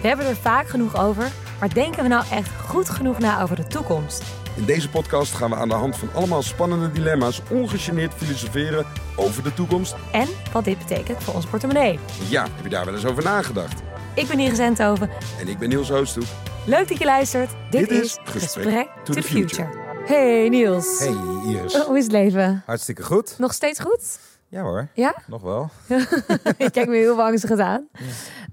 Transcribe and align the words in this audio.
We 0.00 0.08
hebben 0.08 0.26
er 0.26 0.36
vaak 0.36 0.68
genoeg 0.68 0.96
over, 0.96 1.30
maar 1.60 1.74
denken 1.74 2.02
we 2.02 2.08
nou 2.08 2.24
echt 2.30 2.50
goed 2.66 2.88
genoeg 2.90 3.18
na 3.18 3.42
over 3.42 3.56
de 3.56 3.66
toekomst? 3.66 4.22
In 4.56 4.64
deze 4.64 4.88
podcast 4.88 5.32
gaan 5.34 5.50
we 5.50 5.56
aan 5.56 5.68
de 5.68 5.74
hand 5.74 5.96
van 5.96 6.08
allemaal 6.14 6.42
spannende 6.42 6.92
dilemma's 6.92 7.42
ongegeneerd 7.50 8.14
filosoferen 8.14 8.86
over 9.16 9.42
de 9.42 9.54
toekomst. 9.54 9.94
En 10.12 10.28
wat 10.52 10.64
dit 10.64 10.78
betekent 10.78 11.22
voor 11.22 11.34
ons 11.34 11.46
portemonnee. 11.46 11.98
Ja, 12.28 12.42
heb 12.42 12.62
je 12.62 12.68
daar 12.68 12.84
wel 12.84 12.94
eens 12.94 13.04
over 13.06 13.22
nagedacht? 13.22 13.82
Ik 14.14 14.28
ben 14.28 14.38
Iris 14.38 14.58
Enthoven. 14.58 15.10
En 15.40 15.48
ik 15.48 15.58
ben 15.58 15.68
Niels 15.68 15.88
Hoosthoek. 15.88 16.24
Leuk 16.66 16.88
dat 16.88 16.98
je 16.98 17.04
luistert. 17.04 17.50
Dit, 17.70 17.88
Dit 17.88 18.02
is 18.02 18.18
Gesprek 18.24 18.42
Gesprek 18.64 18.86
to 18.86 19.02
to 19.04 19.12
the 19.12 19.20
the 19.20 19.26
Future. 19.26 19.68
Hey 20.06 20.48
Niels. 20.48 20.98
Hey 20.98 21.14
Iris. 21.52 21.74
Oh, 21.74 21.86
Hoe 21.86 21.96
is 21.96 22.02
het 22.02 22.12
leven? 22.12 22.62
Hartstikke 22.66 23.02
goed. 23.02 23.34
Nog 23.38 23.52
steeds 23.52 23.80
goed? 23.80 24.18
Ja 24.50 24.62
hoor, 24.62 24.88
Ja? 24.94 25.14
nog 25.26 25.42
wel. 25.42 25.70
ik 26.66 26.72
kijk 26.72 26.88
me 26.88 26.96
heel 26.96 27.22
angstig 27.22 27.58
aan. 27.58 27.88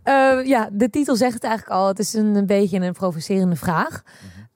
Ja. 0.04 0.40
ja, 0.40 0.70
de 0.72 0.90
titel 0.90 1.16
zegt 1.16 1.34
het 1.34 1.44
eigenlijk 1.44 1.76
al. 1.80 1.88
Het 1.88 2.00
is 2.00 2.14
een, 2.14 2.36
een 2.36 2.46
beetje 2.46 2.80
een 2.80 2.94
provocerende 2.94 3.56
vraag. 3.56 4.04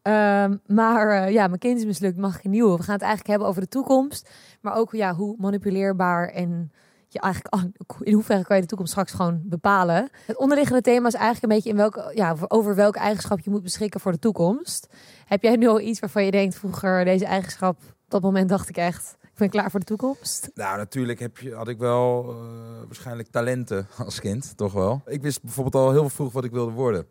Ehm, 0.01 0.57
maar 0.65 1.09
eh, 1.09 1.33
ja, 1.33 1.47
mijn 1.47 1.59
kind 1.59 1.77
is 1.77 1.85
mislukt, 1.85 2.17
mag 2.17 2.37
ik 2.37 2.43
een 2.43 2.51
nieuwe. 2.51 2.77
We 2.77 2.83
gaan 2.83 2.93
het 2.93 3.03
eigenlijk 3.03 3.29
hebben 3.29 3.47
over 3.47 3.61
de 3.61 3.67
toekomst. 3.67 4.29
Maar 4.61 4.75
ook 4.75 4.91
ja, 4.91 5.13
hoe 5.13 5.35
manipuleerbaar 5.37 6.27
en 6.27 6.71
je 7.07 7.19
eigenlijk, 7.19 7.55
in 7.99 8.13
hoeverre 8.13 8.43
kan 8.43 8.55
je 8.55 8.61
de 8.61 8.67
toekomst 8.67 8.91
straks 8.91 9.11
gewoon 9.11 9.41
bepalen. 9.43 10.09
Het 10.25 10.37
onderliggende 10.37 10.81
thema 10.81 11.07
is 11.07 11.13
eigenlijk 11.13 11.43
een 11.43 11.49
beetje 11.49 11.69
in 11.69 11.75
welke, 11.75 12.11
ja, 12.15 12.35
over 12.47 12.75
welke 12.75 12.99
eigenschap 12.99 13.39
je 13.39 13.49
moet 13.49 13.63
beschikken 13.63 13.99
voor 13.99 14.11
de 14.11 14.19
toekomst. 14.19 14.87
Heb 15.25 15.43
jij 15.43 15.55
nu 15.55 15.67
al 15.67 15.79
iets 15.79 15.99
waarvan 15.99 16.25
je 16.25 16.31
denkt, 16.31 16.55
vroeger 16.55 17.05
deze 17.05 17.25
eigenschap, 17.25 17.77
op 17.77 18.07
dat 18.07 18.21
moment 18.21 18.49
dacht 18.49 18.69
ik 18.69 18.77
echt, 18.77 19.17
ben 19.41 19.49
klaar 19.49 19.71
voor 19.71 19.79
de 19.79 19.85
toekomst? 19.85 20.49
Nou, 20.53 20.77
natuurlijk 20.77 21.19
heb 21.19 21.37
je, 21.37 21.53
had 21.53 21.67
ik 21.67 21.77
wel 21.77 22.29
eh, 22.29 22.85
waarschijnlijk 22.85 23.29
talenten 23.29 23.87
als 24.05 24.19
kind, 24.19 24.57
toch 24.57 24.73
wel. 24.73 25.01
Ik 25.05 25.21
wist 25.21 25.41
bijvoorbeeld 25.41 25.75
al 25.75 25.91
heel 25.91 26.09
vroeg 26.09 26.31
wat 26.31 26.43
ik 26.43 26.51
wilde 26.51 26.71
worden. 26.71 27.05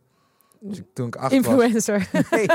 Dus 0.62 0.80
toen 0.92 1.06
ik 1.06 1.16
acht 1.16 1.22
was... 1.30 1.32
Influencer. 1.32 2.08
Nee, 2.30 2.46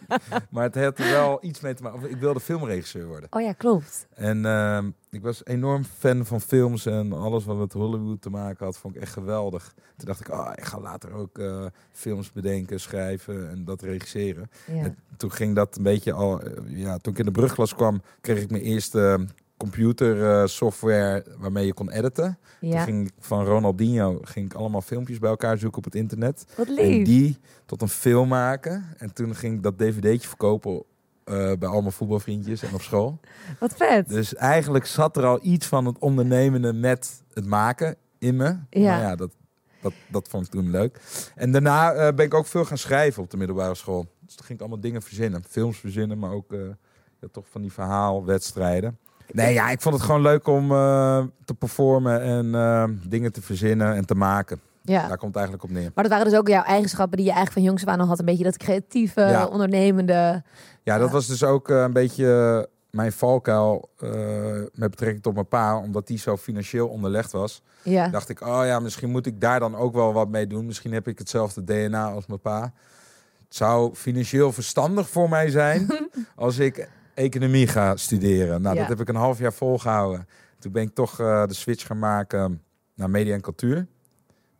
maar 0.50 0.62
het 0.64 0.74
had 0.74 0.98
er 0.98 1.10
wel 1.10 1.38
iets 1.42 1.60
mee 1.60 1.74
te 1.74 1.82
maken. 1.82 2.10
Ik 2.10 2.16
wilde 2.16 2.40
filmregisseur 2.40 3.06
worden. 3.06 3.26
Oh 3.32 3.40
ja, 3.42 3.52
klopt. 3.52 4.06
En 4.14 4.44
ehm, 4.44 4.90
ik 5.10 5.22
was 5.22 5.44
enorm 5.44 5.84
fan 5.84 6.26
van 6.26 6.40
films 6.40 6.86
en 6.86 7.12
alles 7.12 7.44
wat 7.44 7.56
met 7.56 7.72
Hollywood 7.72 8.22
te 8.22 8.30
maken 8.30 8.64
had, 8.64 8.78
vond 8.78 8.94
ik 8.96 9.00
echt 9.02 9.12
geweldig. 9.12 9.74
Toen 9.96 10.06
dacht 10.06 10.20
ik, 10.20 10.28
oh, 10.30 10.50
ik 10.54 10.64
ga 10.64 10.80
later 10.80 11.12
ook 11.12 11.38
eh, 11.38 11.64
films 11.92 12.32
bedenken, 12.32 12.80
schrijven 12.80 13.50
en 13.50 13.64
dat 13.64 13.82
regisseren. 13.82 14.50
Ja. 14.66 14.82
En 14.82 14.96
toen 15.16 15.32
ging 15.32 15.54
dat 15.54 15.76
een 15.76 15.82
beetje 15.82 16.12
al. 16.12 16.40
eh, 16.40 16.52
Ja, 16.66 16.98
toen 16.98 17.12
ik 17.12 17.18
in 17.18 17.24
de 17.24 17.30
brugklas 17.30 17.74
kwam, 17.74 18.02
kreeg 18.20 18.42
ik 18.42 18.50
mijn 18.50 18.62
eerste 18.62 19.26
computer 19.60 20.30
eh, 20.30 20.46
software 20.46 21.24
waarmee 21.38 21.66
je 21.66 21.74
kon 21.74 21.90
editen. 21.90 22.38
Toen 22.60 22.68
Ja, 22.70 22.84
ging 22.84 23.06
ik 23.06 23.12
van 23.18 23.44
Ronaldinho 23.44 24.18
ging 24.22 24.46
ik 24.46 24.54
allemaal 24.54 24.80
filmpjes 24.80 25.18
bij 25.18 25.30
elkaar 25.30 25.58
zoeken 25.58 25.78
op 25.78 25.84
het 25.84 25.94
internet. 25.94 26.44
wat 26.56 26.68
En 26.68 27.04
die 27.04 27.38
tot 27.66 27.82
een 27.82 27.88
film 27.88 28.28
maken. 28.28 28.84
En 28.98 29.12
toen 29.14 29.34
ging 29.34 29.54
ik 29.56 29.62
dat 29.62 29.78
dvd'tje 29.78 30.28
verkopen 30.28 30.82
eh, 31.24 31.52
bij 31.58 31.68
allemaal 31.68 31.90
voetbalvriendjes 31.90 32.62
en 32.62 32.74
op 32.74 32.82
school. 32.82 33.20
Wat 33.58 33.74
vet. 33.76 34.08
Dus 34.08 34.34
eigenlijk 34.34 34.86
zat 34.86 35.16
er 35.16 35.24
al 35.24 35.38
iets 35.42 35.66
van 35.66 35.86
het 35.86 35.98
ondernemende 35.98 36.72
met 36.72 37.22
het 37.32 37.46
maken 37.46 37.96
in 38.18 38.36
me. 38.36 38.56
Ja. 38.70 38.96
Maar 38.96 39.00
ja, 39.00 39.16
dat, 39.16 39.30
dat, 39.82 39.92
dat 40.08 40.28
vond 40.28 40.46
ik 40.46 40.52
toen 40.52 40.70
leuk. 40.70 41.00
En 41.34 41.52
daarna 41.52 41.92
eh, 41.92 42.14
ben 42.14 42.26
ik 42.26 42.34
ook 42.34 42.46
veel 42.46 42.64
gaan 42.64 42.78
schrijven 42.78 43.22
op 43.22 43.30
de 43.30 43.36
middelbare 43.36 43.74
school. 43.74 44.06
Dus 44.20 44.34
toen 44.34 44.46
ging 44.46 44.58
ik 44.58 44.60
allemaal 44.60 44.80
dingen 44.80 45.02
verzinnen. 45.02 45.44
Films 45.48 45.78
verzinnen, 45.78 46.18
maar 46.18 46.32
ook 46.32 46.50
ja, 47.20 47.28
toch 47.32 47.46
van 47.50 47.60
die 47.60 47.72
verhaalwedstrijden. 47.72 48.98
Nee, 49.32 49.52
ja, 49.52 49.70
ik 49.70 49.80
vond 49.80 49.94
het 49.94 50.04
gewoon 50.04 50.22
leuk 50.22 50.46
om 50.46 50.70
eh, 50.72 51.24
te 51.44 51.54
performen 51.54 52.20
en 52.22 52.54
eh, 52.54 52.84
dingen 53.08 53.32
te 53.32 53.42
verzinnen 53.42 53.94
en 53.94 54.06
te 54.06 54.14
maken. 54.14 54.60
ja. 54.82 55.08
Daar 55.08 55.16
komt 55.18 55.34
het 55.34 55.42
eigenlijk 55.44 55.64
op 55.64 55.70
neer. 55.70 55.90
Maar 55.94 56.04
dat 56.04 56.12
waren 56.12 56.30
dus 56.30 56.38
ook 56.38 56.48
jouw 56.48 56.62
eigenschappen 56.62 57.16
die 57.16 57.26
je 57.26 57.32
eigenlijk 57.32 57.60
van 57.60 57.68
jongs 57.68 57.86
af 57.86 57.92
aan 57.92 58.00
al 58.00 58.06
had. 58.06 58.18
Een 58.18 58.24
beetje 58.24 58.44
dat 58.44 58.56
creatieve, 58.56 59.20
Ja. 59.20 59.46
ondernemende. 59.46 60.42
Ja, 60.82 60.98
dat 60.98 61.10
was 61.10 61.26
dus 61.26 61.44
ook 61.44 61.68
eh, 61.68 61.80
een 61.80 61.92
beetje 61.92 62.68
mijn 62.90 63.12
valkuil 63.12 63.88
met 64.74 64.90
betrekking 64.90 65.22
tot 65.22 65.34
mijn 65.34 65.48
pa. 65.48 65.78
Omdat 65.78 66.06
die 66.06 66.18
zo 66.18 66.36
financieel 66.36 66.88
onderlegd 66.88 67.32
was. 67.32 67.62
Ja. 67.82 68.08
dacht 68.08 68.28
ik, 68.28 68.40
oh 68.46 68.60
ja, 68.64 68.80
misschien 68.80 69.10
moet 69.10 69.26
ik 69.26 69.40
daar 69.40 69.60
dan 69.60 69.76
ook 69.76 69.94
wel 69.94 70.12
wat 70.12 70.28
mee 70.28 70.46
doen. 70.46 70.66
Misschien 70.66 70.92
heb 70.92 71.08
ik 71.08 71.18
hetzelfde 71.18 71.64
DNA 71.64 72.10
als 72.10 72.26
mijn 72.26 72.40
pa. 72.40 72.60
Het 73.44 73.58
zou 73.58 73.94
financieel 73.94 74.52
verstandig 74.52 75.08
voor 75.08 75.28
mij 75.28 75.50
zijn 75.50 75.88
als 76.36 76.58
ik 76.58 76.88
economie 77.14 77.66
ga 77.66 77.96
studeren. 77.96 78.62
Nou, 78.62 78.74
Ja. 78.74 78.80
dat 78.80 78.90
heb 78.90 79.00
ik 79.00 79.08
een 79.08 79.20
half 79.20 79.38
jaar 79.38 79.52
volgehouden. 79.52 80.26
Toen 80.58 80.72
ben 80.72 80.82
ik 80.82 80.94
toch 80.94 81.20
eh, 81.20 81.46
de 81.46 81.54
switch 81.54 81.86
gaan 81.86 81.98
maken 81.98 82.62
naar 82.94 83.10
media 83.10 83.34
en 83.34 83.40
cultuur. 83.40 83.86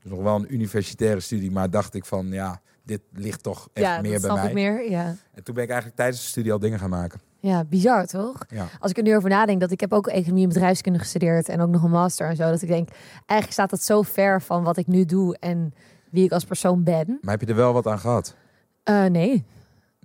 Dus 0.02 0.10
nog 0.10 0.22
wel 0.22 0.36
een 0.36 0.54
universitaire 0.54 1.20
studie, 1.20 1.50
maar 1.50 1.70
dacht 1.70 1.94
ik 1.94 2.04
van, 2.04 2.26
ja, 2.28 2.60
dit 2.84 3.00
ligt 3.12 3.42
toch 3.42 3.68
echt 3.72 3.86
ja, 3.86 4.00
meer 4.00 4.20
bij 4.20 4.32
mij. 4.34 4.46
ik 4.46 4.52
meer. 4.52 4.90
Ja. 4.90 5.14
En 5.34 5.42
toen 5.44 5.54
ben 5.54 5.62
ik 5.64 5.70
eigenlijk 5.70 5.98
tijdens 5.98 6.22
de 6.22 6.28
studie 6.28 6.52
al 6.52 6.58
dingen 6.58 6.78
gaan 6.78 6.90
maken. 6.90 7.20
ja, 7.40 7.64
bizar 7.64 8.06
toch? 8.06 8.44
Ja. 8.48 8.66
Als 8.80 8.90
ik 8.90 8.96
er 8.96 9.02
nu 9.02 9.16
over 9.16 9.30
nadenk, 9.30 9.60
dat 9.60 9.70
ik 9.70 9.80
heb 9.80 9.92
ook 9.92 10.06
economie 10.06 10.42
en 10.42 10.48
bedrijfskunde 10.48 10.98
gestudeerd 10.98 11.48
en 11.48 11.60
ook 11.60 11.68
nog 11.70 11.82
een 11.82 11.90
master 11.90 12.28
en 12.28 12.36
zo. 12.36 12.50
Dat 12.50 12.62
ik 12.62 12.68
denk, 12.68 12.88
eigenlijk 13.16 13.52
staat 13.52 13.70
dat 13.70 13.82
zo 13.82 14.02
ver 14.02 14.42
van 14.42 14.62
wat 14.62 14.76
ik 14.76 14.86
nu 14.86 15.04
doe 15.04 15.36
en 15.38 15.74
wie 16.10 16.24
ik 16.24 16.32
als 16.32 16.44
persoon 16.44 16.82
ben. 16.82 17.18
Maar 17.20 17.30
heb 17.30 17.40
je 17.40 17.46
er 17.46 17.54
wel 17.54 17.72
wat 17.72 17.86
aan 17.86 17.98
gehad? 17.98 18.34
Eh, 18.82 19.04
nee, 19.04 19.44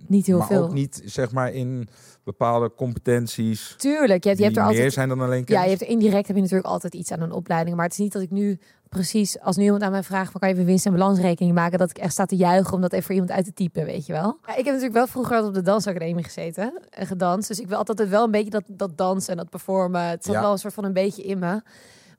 niet 0.08 0.26
heel 0.26 0.38
maar 0.38 0.46
veel. 0.46 0.62
ook 0.62 0.72
niet, 0.72 1.02
zeg 1.04 1.32
maar, 1.32 1.52
in 1.52 1.88
bepaalde 2.24 2.72
competenties 2.76 3.74
Tuurlijk, 3.78 4.22
je 4.22 4.28
hebt, 4.28 4.38
je 4.40 4.44
hebt 4.44 4.54
die 4.56 4.62
er 4.64 4.68
meer 4.68 4.76
altijd 4.76 4.92
zijn 4.92 5.08
dan 5.08 5.20
alleen 5.20 5.42
Ja, 5.46 5.62
je 5.62 5.68
hebt 5.70 5.82
indirect 5.82 6.26
heb 6.26 6.36
je 6.36 6.42
natuurlijk 6.42 6.68
altijd 6.68 6.94
iets 6.94 7.12
aan 7.12 7.20
een 7.20 7.32
opleiding. 7.32 7.76
Maar 7.76 7.84
het 7.84 7.92
is 7.94 7.98
niet 8.00 8.12
dat 8.12 8.22
ik 8.22 8.30
nu 8.30 8.58
precies, 8.88 9.40
als 9.40 9.56
nu 9.56 9.64
iemand 9.64 9.82
aan 9.82 9.90
mij 9.90 10.02
vraagt, 10.02 10.30
van 10.30 10.40
kan 10.40 10.48
je 10.48 10.54
even 10.54 10.66
winst- 10.66 10.86
en 10.86 10.92
balansrekening 10.92 11.54
maken, 11.54 11.78
dat 11.78 11.90
ik 11.90 11.98
echt 11.98 12.12
sta 12.12 12.26
te 12.26 12.36
juichen 12.36 12.74
om 12.74 12.80
dat 12.80 12.92
even 12.92 13.04
voor 13.04 13.14
iemand 13.14 13.32
uit 13.32 13.44
te 13.44 13.52
typen, 13.52 13.84
weet 13.84 14.06
je 14.06 14.12
wel. 14.12 14.38
Ja, 14.46 14.50
ik 14.50 14.56
heb 14.56 14.64
natuurlijk 14.66 14.92
wel 14.92 15.06
vroeger 15.06 15.32
altijd 15.36 15.56
op 15.56 15.64
de 15.64 15.70
dansacademie 15.70 16.24
gezeten 16.24 16.72
en 16.90 17.06
gedanst. 17.06 17.48
Dus 17.48 17.60
ik 17.60 17.68
wil 17.68 17.76
altijd 17.76 18.08
wel 18.08 18.24
een 18.24 18.30
beetje 18.30 18.50
dat, 18.50 18.64
dat 18.66 18.96
dansen 18.98 19.30
en 19.30 19.36
dat 19.36 19.50
performen. 19.50 20.02
Het 20.02 20.24
zat 20.24 20.34
Ja. 20.34 20.40
wel 20.40 20.52
een 20.52 20.58
soort 20.58 20.74
van 20.74 20.84
een 20.84 20.92
beetje 20.92 21.22
in 21.22 21.38
me. 21.38 21.60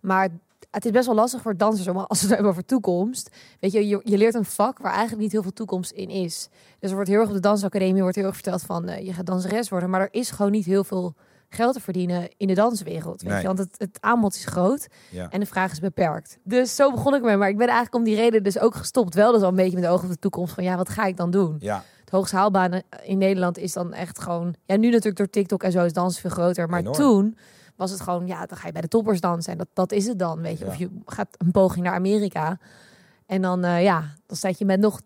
Maar 0.01 0.29
het 0.71 0.85
is 0.85 0.91
best 0.91 1.05
wel 1.05 1.15
lastig 1.15 1.41
voor 1.41 1.57
dansers, 1.57 1.87
om 1.87 1.97
als 2.07 2.19
we 2.19 2.25
het 2.25 2.33
hebben 2.35 2.51
over 2.51 2.65
toekomst. 2.65 3.29
Weet 3.59 3.71
je, 3.71 3.87
je, 3.87 4.01
je 4.03 4.17
leert 4.17 4.33
een 4.33 4.45
vak 4.45 4.77
waar 4.77 4.91
eigenlijk 4.91 5.21
niet 5.21 5.31
heel 5.31 5.41
veel 5.41 5.53
toekomst 5.53 5.91
in 5.91 6.09
is. 6.09 6.49
Dus 6.79 6.89
er 6.89 6.95
wordt 6.95 7.09
heel 7.11 7.19
erg 7.19 7.27
op 7.29 7.33
de 7.35 7.39
dansacademie 7.41 8.01
wordt 8.01 8.15
heel 8.15 8.25
erg 8.25 8.33
verteld 8.33 8.61
van 8.61 8.87
eh, 8.87 9.05
je 9.05 9.13
gaat 9.13 9.25
danseres 9.25 9.69
worden, 9.69 9.89
maar 9.89 10.01
er 10.01 10.07
is 10.11 10.29
gewoon 10.31 10.51
niet 10.51 10.65
heel 10.65 10.83
veel 10.83 11.13
geld 11.49 11.73
te 11.73 11.79
verdienen 11.79 12.27
in 12.37 12.47
de 12.47 12.53
danswereld. 12.53 13.21
Weet 13.21 13.31
Nee. 13.31 13.41
je? 13.41 13.47
Want 13.47 13.59
het, 13.59 13.75
het 13.77 13.97
aanbod 14.01 14.35
is 14.35 14.45
groot 14.45 14.87
Ja. 15.11 15.29
en 15.29 15.39
de 15.39 15.45
vraag 15.45 15.71
is 15.71 15.79
beperkt. 15.79 16.37
Dus 16.43 16.75
zo 16.75 16.91
begon 16.91 17.15
ik 17.15 17.21
mee. 17.21 17.37
Maar 17.37 17.49
ik 17.49 17.57
ben 17.57 17.67
eigenlijk 17.67 17.95
om 17.95 18.03
die 18.03 18.15
reden 18.15 18.43
dus 18.43 18.59
ook 18.59 18.75
gestopt. 18.75 19.13
Wel 19.13 19.31
dus 19.31 19.41
al 19.41 19.49
een 19.49 19.55
beetje 19.55 19.73
met 19.75 19.83
de 19.83 19.89
ogen 19.89 20.05
op 20.05 20.11
de 20.11 20.19
toekomst 20.19 20.53
van 20.53 20.63
ja, 20.63 20.75
wat 20.77 20.89
ga 20.89 21.05
ik 21.05 21.17
dan 21.17 21.31
doen? 21.31 21.55
ja, 21.59 21.83
Het 21.99 22.09
hoogst 22.09 22.31
haalbare 22.33 22.83
in 23.03 23.17
Nederland 23.17 23.57
is 23.57 23.73
dan 23.73 23.93
echt 23.93 24.19
gewoon... 24.19 24.55
Ja, 24.65 24.75
nu 24.75 24.87
natuurlijk 24.89 25.17
door 25.17 25.29
TikTok 25.29 25.63
en 25.63 25.71
zo 25.71 25.83
is 25.83 25.93
dansen 25.93 26.21
veel 26.21 26.29
groter. 26.29 26.69
Maar 26.69 26.79
Enorm. 26.79 26.95
toen 26.95 27.37
was 27.77 27.91
het 27.91 28.01
gewoon, 28.01 28.27
ja, 28.27 28.45
dan 28.45 28.57
ga 28.57 28.65
je 28.67 28.73
bij 28.73 28.81
de 28.81 28.87
toppers 28.87 29.21
dansen. 29.21 29.51
En 29.51 29.57
dat, 29.57 29.67
dat 29.73 29.91
is 29.91 30.07
het 30.07 30.19
dan, 30.19 30.41
weet 30.41 30.57
je. 30.59 30.65
Ja. 30.65 30.71
Of 30.71 30.77
je 30.77 30.89
gaat 31.05 31.27
een 31.37 31.51
poging 31.51 31.85
naar 31.85 31.93
Amerika. 31.93 32.59
En 33.25 33.41
dan, 33.41 33.63
eh, 33.63 33.83
ja, 33.83 34.03
dan 34.25 34.37
sta 34.37 34.51
je 34.57 34.65
met 34.65 34.79
nog 34.79 35.01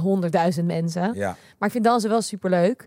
honderdduizend 0.00 0.66
mensen. 0.66 1.14
ja. 1.14 1.36
Maar 1.58 1.68
ik 1.68 1.70
vind 1.72 1.84
dansen 1.84 2.10
wel 2.10 2.22
superleuk. 2.22 2.84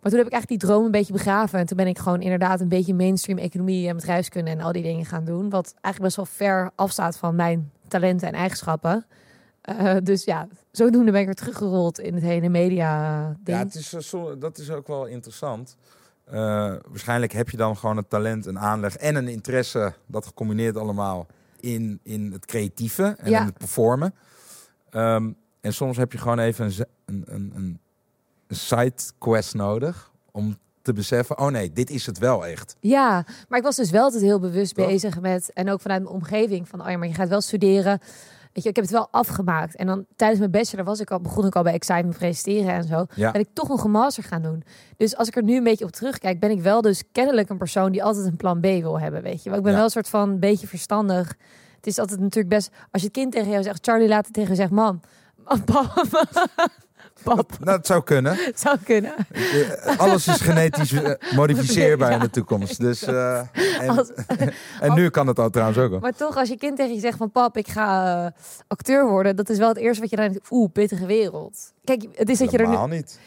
Maar 0.00 0.10
toen 0.14 0.24
heb 0.24 0.26
ik 0.26 0.32
eigenlijk 0.32 0.60
die 0.60 0.70
droom 0.70 0.84
een 0.84 0.90
beetje 0.90 1.12
begraven. 1.12 1.58
En 1.58 1.66
toen 1.66 1.76
ben 1.76 1.86
ik 1.86 1.98
gewoon 1.98 2.20
inderdaad 2.20 2.60
een 2.60 2.68
beetje 2.68 2.94
mainstream 2.94 3.38
economie 3.38 3.88
en 3.88 3.96
bedrijfskunde 3.96 4.50
en 4.50 4.60
al 4.60 4.72
die 4.72 4.82
dingen 4.82 5.04
gaan 5.04 5.24
doen. 5.24 5.50
Wat 5.50 5.74
eigenlijk 5.80 6.00
best 6.14 6.16
wel 6.16 6.24
ver 6.48 6.70
afstaat 6.74 7.16
van 7.18 7.34
mijn 7.34 7.70
talenten 7.88 8.28
en 8.28 8.34
eigenschappen. 8.34 9.06
Eh, 9.60 9.94
dus 10.02 10.24
ja, 10.24 10.48
zodoende 10.70 11.10
ben 11.10 11.20
ik 11.20 11.26
weer 11.26 11.34
teruggerold 11.34 11.98
in 11.98 12.14
het 12.14 12.22
hele 12.22 12.48
media 12.48 13.26
ding. 13.40 13.58
ja 13.58 13.64
het 13.64 13.74
is, 13.74 13.88
zo- 13.90 14.38
dat 14.38 14.58
is 14.58 14.70
ook 14.70 14.86
wel 14.86 15.06
interessant. 15.06 15.76
Eh, 16.26 16.74
waarschijnlijk 16.88 17.32
heb 17.32 17.48
je 17.50 17.56
dan 17.56 17.76
gewoon 17.76 17.96
het 17.96 18.10
talent, 18.10 18.46
een 18.46 18.58
aanleg 18.58 18.96
en 18.96 19.14
een 19.16 19.28
interesse. 19.28 19.94
Dat 20.06 20.26
gecombineerd 20.26 20.76
allemaal 20.76 21.26
in, 21.60 22.00
in 22.02 22.32
het 22.32 22.46
creatieve 22.46 23.14
en 23.18 23.30
Ja. 23.30 23.40
in 23.40 23.46
het 23.46 23.58
performen. 23.58 24.14
Ehm, 24.90 25.30
en 25.60 25.72
soms 25.74 25.96
heb 25.96 26.12
je 26.12 26.18
gewoon 26.18 26.38
even 26.38 26.64
een, 26.66 26.86
een, 27.06 27.24
een, 27.28 27.52
een 28.46 28.56
side 28.56 28.92
quest 29.18 29.54
nodig 29.54 30.10
om 30.30 30.58
te 30.82 30.92
beseffen, 30.92 31.38
oh 31.38 31.48
nee, 31.50 31.72
dit 31.72 31.90
is 31.90 32.06
het 32.06 32.18
wel 32.18 32.46
echt. 32.46 32.76
Ja, 32.80 33.24
maar 33.48 33.58
ik 33.58 33.64
was 33.64 33.76
dus 33.76 33.90
wel 33.90 34.02
altijd 34.02 34.22
heel 34.22 34.40
bewust 34.40 34.74
Toch? 34.74 34.86
bezig 34.86 35.20
met, 35.20 35.52
en 35.52 35.70
ook 35.70 35.80
vanuit 35.80 36.02
mijn 36.02 36.14
omgeving, 36.14 36.68
van 36.68 36.80
oh 36.82 36.90
ja, 36.90 36.96
maar 36.96 37.08
je 37.08 37.14
gaat 37.14 37.28
wel 37.28 37.40
studeren. 37.40 38.00
Weet 38.56 38.64
je, 38.64 38.70
ik 38.70 38.76
heb 38.76 38.84
het 38.84 38.94
wel 38.94 39.08
afgemaakt. 39.10 39.76
En 39.76 39.86
dan 39.86 40.06
tijdens 40.16 40.38
mijn 40.40 40.50
bachelor 40.50 40.84
was 40.84 41.00
ik 41.00 41.10
al, 41.10 41.20
begon 41.20 41.46
ik 41.46 41.56
al 41.56 41.62
bij 41.62 41.72
Excitement 41.72 42.16
presenteren 42.18 42.72
en 42.74 42.84
zo. 42.84 43.06
Ja. 43.14 43.30
Ben 43.30 43.40
ik 43.40 43.48
toch 43.52 43.68
nog 43.68 43.84
een 43.84 43.90
master 43.90 44.22
gaan 44.22 44.42
doen. 44.42 44.62
Dus 44.96 45.16
als 45.16 45.28
ik 45.28 45.36
er 45.36 45.42
nu 45.42 45.56
een 45.56 45.64
beetje 45.64 45.84
op 45.84 45.90
terugkijk, 45.90 46.40
ben 46.40 46.50
ik 46.50 46.60
wel 46.60 46.80
dus 46.80 47.02
kennelijk 47.12 47.48
een 47.48 47.56
persoon 47.58 47.92
die 47.92 48.04
altijd 48.04 48.26
een 48.26 48.36
plan 48.36 48.60
B 48.60 48.62
wil 48.62 49.00
hebben, 49.00 49.22
weet 49.22 49.42
je. 49.42 49.48
wel. 49.48 49.58
ik 49.58 49.64
ben 49.64 49.70
Ja. 49.72 49.76
wel 49.78 49.86
een 49.86 49.92
soort 49.92 50.08
van 50.08 50.38
beetje 50.38 50.66
verstandig. 50.66 51.34
Het 51.76 51.86
is 51.86 51.98
altijd 51.98 52.20
natuurlijk 52.20 52.54
best, 52.54 52.70
als 52.90 53.02
je 53.02 53.08
het 53.08 53.16
kind 53.16 53.32
tegen 53.32 53.50
jou 53.50 53.62
zegt, 53.62 53.86
Charlie 53.86 54.08
laat 54.08 54.24
het 54.24 54.34
tegen 54.34 54.50
je 54.50 54.56
zegt, 54.56 54.70
man, 54.70 55.00
Pap, 57.22 57.58
Nou, 57.60 57.76
het 57.76 57.86
zou 57.86 58.02
kunnen. 58.02 58.38
zou 58.54 58.78
kunnen. 58.84 59.14
Eh, 59.32 59.98
Alles 59.98 60.28
is 60.28 60.40
genetisch 60.40 60.92
eh, 60.92 61.34
modificeerbaar 61.34 62.12
in 62.12 62.18
de 62.18 62.30
toekomst. 62.30 62.80
Dus, 62.80 63.02
eh, 63.02 63.38
en, 63.80 63.88
Als- 63.88 64.10
en 64.80 64.94
nu 64.94 65.08
kan 65.10 65.26
het 65.26 65.38
al 65.38 65.50
trouwens 65.50 65.78
ook 65.78 65.92
al. 65.92 65.98
Maar 65.98 66.14
toch, 66.14 66.36
als 66.36 66.48
je 66.48 66.56
kind 66.56 66.76
tegen 66.76 66.94
je 66.94 67.00
zegt 67.00 67.16
van 67.18 67.30
pap, 67.30 67.56
ik 67.56 67.68
ga 67.68 68.32
acteur 68.66 69.06
worden, 69.08 69.36
dat 69.36 69.48
is 69.48 69.58
wel 69.58 69.68
het 69.68 69.76
eerste 69.76 70.00
wat 70.00 70.10
je 70.10 70.16
dan 70.16 70.28
denkt. 70.28 70.46
Oeh, 70.50 70.70
pittige 70.72 71.06
wereld. 71.06 71.72
Kijk, 71.84 72.06
het 72.14 72.28
is 72.28 72.38
dat 72.38 72.50
je 72.50 72.58
er 72.58 72.68
nu... 72.88 72.94
Niet. 72.96 73.18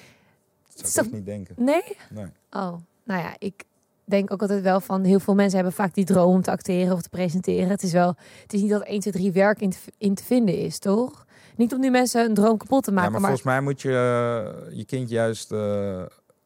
Dat 0.76 0.90
zou 0.90 1.06
ik 1.08 1.14
niet 1.14 1.26
denken. 1.26 1.56
Nee? 1.58 1.84
Nee. 2.10 2.26
Oh, 2.52 2.74
nou 3.04 3.22
ja, 3.22 3.36
ik 3.40 3.64
denk 4.06 4.32
ook 4.34 4.42
altijd 4.42 4.62
wel 4.62 4.80
van 4.82 5.04
heel 5.04 5.20
veel 5.20 5.36
mensen 5.36 5.56
hebben 5.56 5.74
vaak 5.74 5.94
die 5.94 6.06
droom 6.06 6.34
om 6.34 6.42
te 6.42 6.52
acteren 6.52 6.94
of 6.94 7.02
te 7.02 7.10
presenteren. 7.10 7.70
Het 7.70 7.84
is 7.84 7.92
wel, 7.92 8.16
het 8.42 8.54
is 8.54 8.62
niet 8.62 8.70
dat 8.70 8.82
1, 8.84 9.00
2, 9.00 9.14
3 9.14 9.32
werk 9.32 9.62
in 9.62 9.70
te, 9.70 9.78
in 9.98 10.16
te 10.16 10.24
vinden 10.24 10.58
is, 10.58 10.80
toch? 10.80 11.26
Niet 11.60 11.74
om 11.74 11.80
nu 11.80 11.90
mensen 11.90 12.26
een 12.26 12.34
droom 12.34 12.58
kapot 12.58 12.84
te 12.84 12.90
Ja, 12.90 12.96
maken, 12.96 13.12
maar, 13.12 13.22
maar, 13.22 13.30
volgens 13.30 13.50
mij 13.54 13.62
moet 13.62 13.82
je 13.82 13.90
eh, 13.90 14.78
je 14.78 14.86
kind 14.86 15.10
juist 15.10 15.52
eh, 15.52 16.02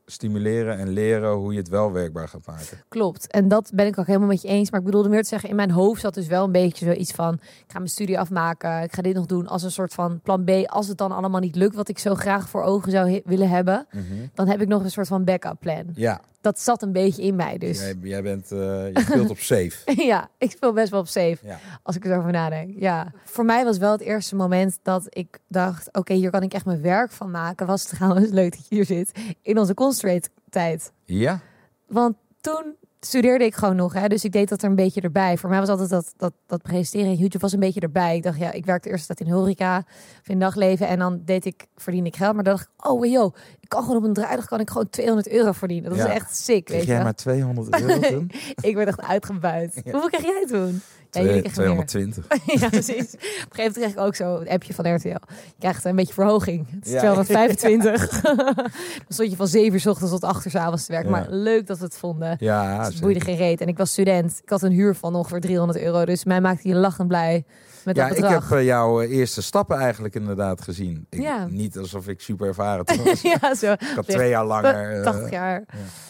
stimuleren 0.05 0.77
en 0.77 0.89
leren 0.89 1.31
hoe 1.33 1.51
je 1.51 1.59
het 1.59 1.69
wel 1.69 1.91
werkbaar 1.91 2.27
gaat 2.27 2.45
maken. 2.45 2.83
klopt. 2.87 3.27
En 3.27 3.47
dat 3.47 3.71
ben 3.73 3.85
ik 3.87 3.99
ook 3.99 4.05
helemaal 4.07 4.27
met 4.27 4.41
je 4.41 4.47
eens. 4.47 4.71
Maar 4.71 4.79
ik 4.79 4.85
bedoelde 4.85 5.09
meer 5.09 5.21
te 5.21 5.27
zeggen, 5.27 5.49
in 5.49 5.55
mijn 5.55 5.71
hoofd 5.71 6.01
zat 6.01 6.13
dus 6.13 6.27
wel 6.27 6.43
een 6.43 6.51
beetje 6.51 6.85
zoiets 6.85 7.11
van, 7.11 7.33
ik 7.33 7.63
ga 7.67 7.77
mijn 7.77 7.89
studie 7.89 8.19
afmaken, 8.19 8.81
ik 8.83 8.93
ga 8.93 9.01
dit 9.01 9.15
nog 9.15 9.25
doen 9.25 9.47
als 9.47 9.63
een 9.63 9.71
soort 9.71 9.93
van 9.93 10.19
plan 10.21 10.43
B. 10.43 10.49
Als 10.65 10.87
het 10.87 10.97
dan 10.97 11.11
allemaal 11.11 11.39
niet 11.39 11.55
lukt, 11.55 11.75
wat 11.75 11.89
ik 11.89 11.99
zo 11.99 12.15
graag 12.15 12.49
voor 12.49 12.63
ogen 12.63 12.91
zou 12.91 13.21
willen 13.25 13.49
hebben, 13.49 13.87
dan 14.33 14.47
heb 14.47 14.61
ik 14.61 14.67
nog 14.67 14.83
een 14.83 14.91
soort 14.91 15.07
van 15.07 15.23
backup 15.23 15.59
plan. 15.59 15.85
Ja, 15.93 16.21
Dat 16.43 16.59
zat 16.59 16.81
een 16.81 16.91
beetje 16.91 17.21
in 17.21 17.35
mij 17.35 17.57
dus. 17.57 17.79
jij, 17.79 17.95
jij 18.01 18.21
bent, 18.21 18.51
eh, 18.51 18.57
je 18.93 18.99
speelt 18.99 19.29
op 19.29 19.37
safe. 19.37 19.93
ja, 20.11 20.29
ik 20.37 20.51
speel 20.51 20.73
best 20.73 20.89
wel 20.89 20.99
op 20.99 21.07
safe. 21.07 21.37
Ja. 21.41 21.59
Als 21.83 21.95
ik 21.95 22.05
erover 22.05 22.31
nadenk. 22.31 22.79
Ja. 22.79 23.11
Voor 23.23 23.45
mij 23.45 23.63
was 23.63 23.77
wel 23.77 23.91
het 23.91 24.01
eerste 24.01 24.35
moment 24.35 24.79
dat 24.81 25.05
ik 25.09 25.39
dacht: 25.47 25.89
oké, 25.91 26.13
hier 26.13 26.29
kan 26.29 26.43
ik 26.43 26.53
echt 26.53 26.65
mijn 26.65 26.81
werk 26.81 27.11
van 27.11 27.31
maken. 27.31 27.67
Was 27.67 27.83
trouwens 27.83 28.29
leuk 28.29 28.51
dat 28.51 28.67
je 28.67 28.75
hier 28.75 28.85
zit. 28.85 29.11
In 29.41 29.59
onze 29.59 29.73
concentrate 29.73 30.29
tijd. 30.49 30.91
ja? 31.05 31.39
Want 31.87 32.15
toen 32.41 32.75
studeerde 33.05 33.45
ik 33.45 33.55
gewoon 33.55 33.75
nog. 33.75 33.93
Hè, 33.93 34.07
dus 34.07 34.23
ik 34.23 34.31
deed 34.31 34.49
dat 34.49 34.61
er 34.61 34.69
een 34.69 34.75
beetje 34.75 35.01
erbij. 35.01 35.37
Voor 35.37 35.49
mij 35.49 35.59
was 35.59 35.69
altijd 35.69 35.89
dat, 35.89 36.13
dat, 36.17 36.33
dat 36.47 36.61
presenteren 36.61 37.13
YouTube 37.13 37.39
was 37.39 37.51
een 37.53 37.59
beetje 37.59 37.79
erbij. 37.79 38.15
Ik 38.15 38.23
dacht, 38.23 38.37
ja, 38.39 38.51
ik 38.51 38.65
werkte 38.65 38.89
eerst 38.89 39.07
tijd 39.07 39.19
in 39.19 39.29
horeca, 39.31 39.77
of 40.21 40.27
in 40.29 40.39
dagleven. 40.39 40.87
En 40.87 40.99
dan 40.99 41.21
deed 41.25 41.45
ik, 41.45 41.65
verdiende 41.75 42.09
ik 42.09 42.15
geld. 42.15 42.35
Maar 42.35 42.43
dan 42.43 42.53
dacht 42.53 42.69
ik, 42.77 42.85
oh 42.89 43.05
joh, 43.05 43.35
ik 43.59 43.69
kan 43.69 43.81
gewoon 43.81 43.97
op 43.97 44.03
een 44.03 44.13
draaidag 44.13 44.45
kan 44.45 44.59
ik 44.59 44.69
gewoon 44.69 44.89
200 44.89 45.29
euro 45.29 45.51
verdienen. 45.51 45.89
Dat 45.89 45.99
Ja. 45.99 46.05
is 46.07 46.13
echt 46.13 46.35
sick, 46.37 46.65
Kreeg 46.65 46.77
weet 46.77 46.87
jij 46.87 46.97
je. 46.97 47.03
maar 47.03 47.15
200 47.15 47.81
euro 47.81 47.99
toen? 47.99 48.31
Ik 48.61 48.75
werd 48.75 48.87
echt 48.87 49.01
uitgebuit. 49.01 49.81
Hoeveel 49.91 50.09
kreeg 50.09 50.21
jij 50.21 50.45
toen? 50.47 50.81
Ja, 51.13 51.21
jullie 51.21 51.41
Twee- 51.41 51.53
kregen 51.53 51.75
meer. 51.75 51.85
220. 51.85 52.61
ja, 52.61 52.69
precies. 52.69 53.13
Op 53.13 53.19
een 53.21 53.29
gegeven 53.29 53.57
moment 53.57 53.73
kreeg 53.73 53.89
ik 53.91 53.99
ook 53.99 54.15
zo 54.15 54.35
een 54.39 54.49
appje 54.49 54.73
van 54.73 54.95
RTL. 54.95 55.07
Je 55.07 55.19
krijgt 55.59 55.85
een 55.85 55.95
beetje 55.95 56.13
verhoging. 56.13 56.65
Het 56.75 56.85
is 56.85 56.91
Ja. 56.91 56.99
225. 56.99 58.21
dan 58.21 58.67
stond 59.07 59.29
je 59.29 59.35
van 59.35 59.47
7 59.47 59.73
uur 59.79 59.89
ochtends 59.89 60.11
tot 60.11 60.23
8 60.23 60.45
uur 60.45 60.57
avonds 60.57 60.85
te 60.85 60.91
werken. 60.91 61.09
Ja. 61.11 61.15
Maar 61.17 61.27
leuk 61.29 61.67
dat 61.67 61.77
we 61.77 61.83
het 61.83 61.97
vonden. 61.97 62.35
Ja, 62.39 62.83
het 62.83 62.99
boeide 63.01 63.19
geen 63.19 63.35
reet. 63.37 63.61
En 63.61 63.67
ik 63.67 63.77
was 63.77 63.91
student. 63.91 64.39
Ik 64.43 64.49
had 64.49 64.61
een 64.61 64.71
huur 64.71 64.95
van 64.95 65.15
ongeveer 65.15 65.39
300 65.39 65.79
euro. 65.79 66.05
Dus 66.05 66.23
mij 66.23 66.41
maakte 66.41 66.67
je 66.67 66.75
lachend 66.75 67.07
blij 67.07 67.43
met 67.85 67.95
Ja, 67.95 68.07
dat 68.07 68.17
ik 68.17 68.23
heb 68.25 68.51
eh, 68.51 68.63
jouw 68.65 69.01
eh, 69.01 69.11
eerste 69.17 69.41
stappen 69.41 69.77
eigenlijk 69.77 70.15
inderdaad 70.15 70.61
gezien. 70.61 71.05
Ik, 71.09 71.21
Ja. 71.21 71.45
Niet 71.49 71.77
alsof 71.77 72.07
ik 72.07 72.21
super 72.21 72.47
ervaren 72.47 72.85
toen 72.85 73.03
was. 73.03 73.21
ja, 73.21 73.55
zo. 73.55 73.71
Ik 73.71 73.91
had 73.95 74.07
twee 74.07 74.29
jaar 74.29 74.45
langer. 74.45 74.91
eh, 74.97 75.03
80 75.03 75.29
jaar. 75.29 75.63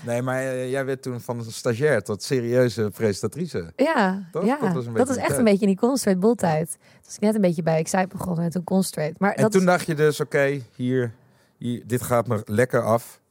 Nee, 0.06 0.22
maar 0.22 0.38
eh, 0.42 0.72
jij 0.72 0.86
werd 0.86 1.02
toen 1.02 1.22
van 1.22 1.44
stagiair 1.44 2.02
tot 2.04 2.24
serieuze 2.24 2.90
presentatrice. 2.94 3.72
Ja, 3.75 4.28
Toch? 4.31 4.46
ja. 4.46 4.58
Dat 4.62 4.74
was 4.74 4.86
een 4.86 4.94
dat 4.94 5.08
die 5.08 5.16
echt 5.18 5.28
tijd. 5.28 5.38
een 5.40 5.44
beetje 5.46 5.66
in 5.66 5.68
die 5.68 6.18
Bull 6.18 6.36
tijd. 6.36 6.70
Toen 6.70 7.02
was 7.06 7.16
ik 7.16 7.22
net 7.22 7.36
een 7.36 7.42
beetje 7.42 7.64
bij 7.64 7.78
Excite 7.78 8.08
begonnen 8.08 8.44
en 8.46 8.50
toen 8.52 8.64
Constraight. 8.64 9.20
Maar 9.20 9.31
En 9.34 9.42
dat 9.42 9.52
toen 9.52 9.62
is- 9.62 9.68
dacht 9.68 9.86
je 9.86 9.96
dus, 9.96 10.20
oké, 10.20 10.62
hier, 10.75 11.14
hier, 11.58 11.84
dit 11.86 12.02
gaat 12.02 12.28
me 12.28 12.42
lekker 12.46 12.81
af. 12.81 13.22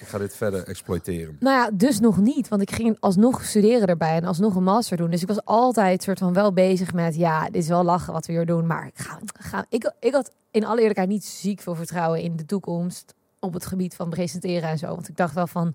Ik 0.00 0.06
ga 0.06 0.18
dit 0.18 0.36
verder 0.36 0.64
exploiteren. 0.64 1.36
Nou 1.40 1.56
ja, 1.56 1.70
dus 1.76 2.00
nog 2.00 2.16
niet. 2.16 2.48
Want 2.48 2.62
ik 2.62 2.70
ging 2.70 2.96
alsnog 3.00 3.44
studeren 3.44 3.88
erbij 3.88 4.16
en 4.16 4.24
alsnog 4.24 4.54
een 4.54 4.62
master 4.62 4.96
doen. 4.96 5.10
Dus 5.10 5.22
ik 5.22 5.28
was 5.28 5.44
altijd 5.44 6.02
soort 6.02 6.18
van 6.18 6.32
wel 6.32 6.52
bezig 6.52 6.92
met... 6.92 7.16
ja, 7.16 7.44
dit 7.44 7.62
is 7.62 7.68
wel 7.68 7.84
lachen 7.84 8.12
wat 8.12 8.26
we 8.26 8.32
hier 8.32 8.46
doen. 8.46 8.66
Maar 8.66 8.86
ik, 8.86 8.98
ga, 8.98 9.18
ga, 9.32 9.66
ik, 9.68 9.92
ik 10.00 10.12
had 10.12 10.30
in 10.50 10.64
alle 10.64 10.78
eerlijkheid 10.78 11.08
niet 11.08 11.24
ziek 11.24 11.60
veel 11.60 11.74
vertrouwen 11.74 12.20
in 12.20 12.36
de 12.36 12.46
toekomst... 12.46 13.14
op 13.38 13.52
het 13.52 13.66
gebied 13.66 13.94
van 13.94 14.10
presenteren 14.10 14.68
en 14.68 14.78
zo. 14.78 14.86
Want 14.86 15.08
ik 15.08 15.16
dacht 15.16 15.34
wel 15.34 15.46
van... 15.46 15.74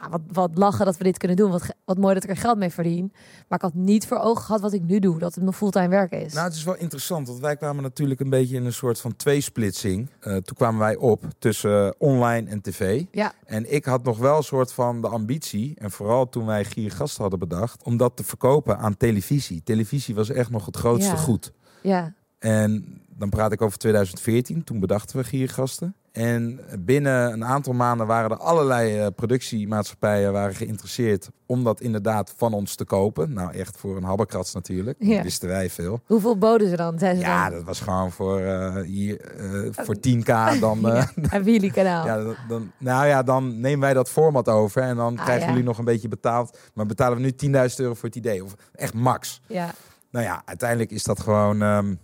Nou, 0.00 0.10
wat, 0.10 0.20
wat 0.32 0.50
lachen 0.54 0.84
dat 0.84 0.96
we 0.96 1.04
dit 1.04 1.18
kunnen 1.18 1.36
doen. 1.36 1.50
Wat, 1.50 1.74
wat 1.84 1.98
mooi 1.98 2.14
dat 2.14 2.24
ik 2.24 2.30
er 2.30 2.36
geld 2.36 2.58
mee 2.58 2.70
verdien. 2.70 3.12
Maar 3.48 3.58
ik 3.58 3.64
had 3.64 3.74
niet 3.74 4.06
voor 4.06 4.18
ogen 4.18 4.44
gehad 4.44 4.60
wat 4.60 4.72
ik 4.72 4.82
nu 4.82 4.98
doe. 4.98 5.18
Dat 5.18 5.34
het 5.34 5.42
mijn 5.42 5.54
fulltime 5.56 5.88
werk 5.88 6.12
is. 6.12 6.32
Nou, 6.32 6.46
het 6.46 6.56
is 6.56 6.64
wel 6.64 6.76
interessant, 6.76 7.26
want 7.28 7.40
wij 7.40 7.56
kwamen 7.56 7.82
natuurlijk 7.82 8.20
een 8.20 8.30
beetje 8.30 8.56
in 8.56 8.64
een 8.64 8.72
soort 8.72 9.00
van 9.00 9.16
tweesplitsing. 9.16 10.10
Eh 10.20 10.32
toen 10.36 10.56
kwamen 10.56 10.80
wij 10.80 10.96
op 10.96 11.24
tussen 11.38 11.86
eh, 11.86 11.92
online 11.98 12.50
en 12.50 12.60
tv. 12.60 13.04
ja, 13.10 13.32
En 13.44 13.72
ik 13.74 13.84
had 13.84 14.04
nog 14.04 14.18
wel 14.18 14.36
een 14.36 14.42
soort 14.42 14.72
van 14.72 15.00
de 15.00 15.08
ambitie, 15.08 15.74
en 15.78 15.90
vooral 15.90 16.28
toen 16.28 16.46
wij 16.46 16.64
Giergast 16.64 17.16
hadden 17.16 17.38
bedacht, 17.38 17.82
om 17.82 17.96
dat 17.96 18.16
te 18.16 18.24
verkopen 18.24 18.78
aan 18.78 18.96
televisie. 18.96 19.62
Televisie 19.64 20.14
was 20.14 20.30
echt 20.30 20.50
nog 20.50 20.66
het 20.66 20.76
grootste 20.76 21.10
Ja. 21.14 21.16
goed. 21.16 21.52
ja, 21.82 22.12
En 22.38 23.00
dan 23.16 23.28
praat 23.28 23.52
ik 23.52 23.62
over 23.62 23.78
2014, 23.78 24.64
toen 24.64 24.80
bedachten 24.80 25.16
we 25.16 25.24
Giergasten. 25.24 25.94
En 26.14 26.60
binnen 26.78 27.32
een 27.32 27.44
aantal 27.44 27.72
maanden 27.72 28.06
waren 28.06 28.30
er 28.30 28.36
allerlei 28.36 28.98
eh, 28.98 29.06
productiemaatschappijen 29.16 30.32
waren 30.32 30.54
geïnteresseerd 30.54 31.28
om 31.46 31.64
dat 31.64 31.80
inderdaad 31.80 32.34
van 32.36 32.52
ons 32.52 32.74
te 32.74 32.84
kopen. 32.84 33.32
Nou, 33.32 33.52
echt 33.52 33.76
voor 33.76 33.96
een 33.96 34.02
habbekrats 34.04 34.54
natuurlijk. 34.54 34.96
Ja. 35.00 35.22
Wisten 35.22 35.48
wij 35.48 35.70
veel. 35.70 36.00
hoeveel 36.06 36.38
boden 36.38 36.68
ze 36.68 36.76
dan? 36.76 36.98
Ze 36.98 37.06
Ja, 37.06 37.44
dan? 37.48 37.58
dat 37.58 37.66
was 37.66 37.80
gewoon 37.80 38.12
voor, 38.12 38.40
eh, 38.40 38.80
hier, 38.82 39.20
eh, 39.20 39.68
voor 39.72 39.94
10k 40.00 40.60
dan... 40.60 40.84
Hebben 41.34 41.52
jullie 41.52 41.72
kanaal? 41.72 42.06
ja, 42.10 42.16
dan, 42.22 42.34
dan- 42.48 42.72
nou 42.78 43.06
ja, 43.06 43.22
dan 43.22 43.60
nemen 43.60 43.80
wij 43.80 43.94
dat 43.94 44.10
format 44.10 44.48
over 44.48 44.82
en 44.82 44.96
dan 44.96 45.18
Ah, 45.18 45.24
krijgen 45.24 45.44
ja. 45.46 45.50
jullie 45.50 45.64
nog 45.66 45.78
een 45.78 45.84
beetje 45.84 46.08
betaald. 46.08 46.58
Maar 46.74 46.86
betalen 46.86 47.16
we 47.16 47.22
nu 47.22 47.30
10.000 47.68 47.74
euro 47.76 47.94
voor 47.94 48.08
het 48.08 48.16
idee? 48.18 48.44
Of 48.44 48.54
echt 48.74 48.94
max? 48.94 49.40
ja. 49.46 49.70
Nou 50.10 50.24
ja, 50.26 50.42
uiteindelijk 50.44 50.90
is 50.90 51.04
dat 51.04 51.20
gewoon 51.20 51.62
ehm, 51.62 51.94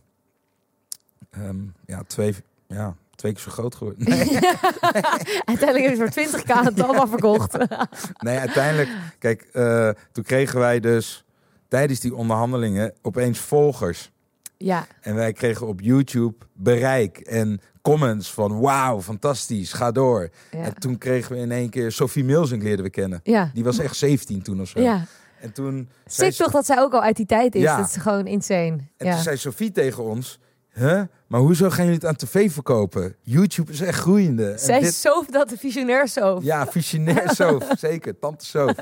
ehm, 1.31 1.57
ja, 1.87 2.03
twee, 2.07 2.35
ja, 2.67 2.95
twee 3.21 3.33
keer 3.33 3.43
zo 3.43 3.51
groot 3.51 3.75
geworden. 3.75 4.09
Nee, 4.09 4.41
Uiteindelijk 5.45 5.85
heb 5.99 6.07
ik 6.09 6.13
voor 6.13 6.41
20k 6.41 6.65
het 6.65 6.83
allemaal 6.83 7.09
verkocht. 7.09 7.57
nee 8.19 8.39
uiteindelijk, 8.39 8.89
kijk, 9.19 9.43
eh, 9.53 9.89
toen 10.13 10.25
kregen 10.25 10.59
wij 10.59 10.81
dus 10.81 11.25
tijdens 11.69 12.01
die 12.01 12.15
onderhandelingen 12.15 12.93
opeens 13.03 13.39
volgers. 13.39 14.11
ja, 14.57 14.87
En 15.01 15.15
wij 15.15 15.33
kregen 15.33 15.67
op 15.67 15.81
YouTube 15.81 16.35
bereik 16.53 17.19
en 17.19 17.61
comments 17.83 18.33
van 18.33 18.61
wauw, 18.61 19.01
fantastisch, 19.03 19.73
ga 19.73 19.91
door. 19.93 20.31
ja. 20.51 20.59
En 20.59 20.75
toen 20.79 20.99
kregen 20.99 21.33
we 21.35 21.39
in 21.41 21.51
één 21.53 21.71
keer 21.71 21.93
Sophie 21.93 22.25
Milsing 22.25 22.63
leerden 22.63 22.85
we 22.85 22.91
kennen. 22.91 23.21
Ja. 23.23 23.51
Die 23.55 23.65
was 23.65 23.79
echt 23.79 23.97
17 23.97 24.43
toen 24.43 24.61
of 24.61 24.69
zo. 24.69 24.81
Ja, 24.81 25.05
En 25.41 25.53
toen 25.53 25.89
sick 26.07 26.33
toch 26.33 26.51
dat 26.51 26.67
zij 26.67 26.79
ook 26.79 26.93
al 26.93 27.03
uit 27.03 27.17
die 27.17 27.27
tijd 27.27 27.55
is. 27.55 27.63
Ja. 27.63 27.77
Dat 27.77 27.87
is 27.89 27.97
gewoon 27.97 28.27
insane. 28.27 28.79
en 28.97 29.11
toen 29.11 29.21
zei 29.21 29.37
Sophie 29.37 29.73
tegen 29.73 30.03
ons, 30.05 30.39
huh? 30.73 31.03
maar 31.27 31.41
hoezo 31.41 31.71
gaan 31.71 31.85
jullie 31.85 31.99
het 32.00 32.07
aan 32.09 32.17
tv 32.17 32.53
verkopen? 32.53 33.15
YouTube 33.23 33.73
is 33.73 33.81
echt 33.81 33.99
groeiende. 33.99 34.50
En 34.50 34.59
zij 34.59 34.81
dit- 34.81 34.95
Soof 34.95 35.27
dat 35.27 35.49
de 35.49 35.57
visionair 35.57 36.09
Soof. 36.09 36.43
Ja, 36.45 36.67
visionair 36.67 37.31
Soof, 37.35 37.65
zeker, 37.79 38.19
tante 38.19 38.47
Soof. 38.47 38.75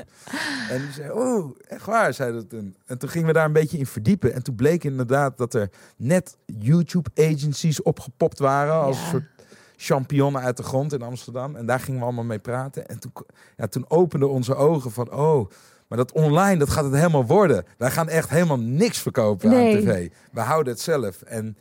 En 0.69 0.81
die 0.81 0.91
zei, 0.91 1.11
oh, 1.11 1.55
echt 1.67 1.85
waar, 1.85 2.13
zei 2.13 2.33
dat 2.33 2.49
toen. 2.49 2.75
En 2.85 2.97
toen 2.97 3.09
gingen 3.09 3.27
we 3.27 3.33
daar 3.33 3.45
een 3.45 3.53
beetje 3.53 3.77
in 3.77 3.85
verdiepen. 3.85 4.33
En 4.33 4.43
toen 4.43 4.55
bleek 4.55 4.83
inderdaad 4.83 5.37
dat 5.37 5.53
er 5.53 5.69
net 5.97 6.37
YouTube-agencies 6.45 7.81
opgepopt 7.81 8.39
waren... 8.39 8.73
als 8.73 8.97
Ja. 8.97 9.03
een 9.03 9.09
soort 9.09 9.23
championnen 9.77 10.41
uit 10.41 10.57
de 10.57 10.63
grond 10.63 10.93
in 10.93 11.01
Amsterdam. 11.01 11.55
En 11.55 11.65
daar 11.65 11.79
gingen 11.79 11.99
we 11.99 12.05
allemaal 12.05 12.23
mee 12.23 12.39
praten. 12.39 12.87
En 12.87 12.99
toen, 12.99 13.11
ja, 13.57 13.67
toen 13.67 13.85
openden 13.87 14.29
onze 14.29 14.55
ogen 14.55 14.91
van, 14.91 15.11
oh... 15.13 15.49
Maar 15.87 15.97
dat 15.97 16.11
online, 16.11 16.57
dat 16.59 16.69
gaat 16.69 16.83
het 16.83 16.93
helemaal 16.93 17.25
worden. 17.25 17.65
Wij 17.77 17.91
gaan 17.91 18.09
echt 18.09 18.29
helemaal 18.29 18.59
niks 18.59 18.97
verkopen 18.99 19.49
Nee. 19.49 19.75
aan 19.75 19.81
tv. 19.83 20.09
We 20.31 20.39
houden 20.39 20.73
het 20.73 20.81
zelf. 20.81 21.21
En 21.21 21.57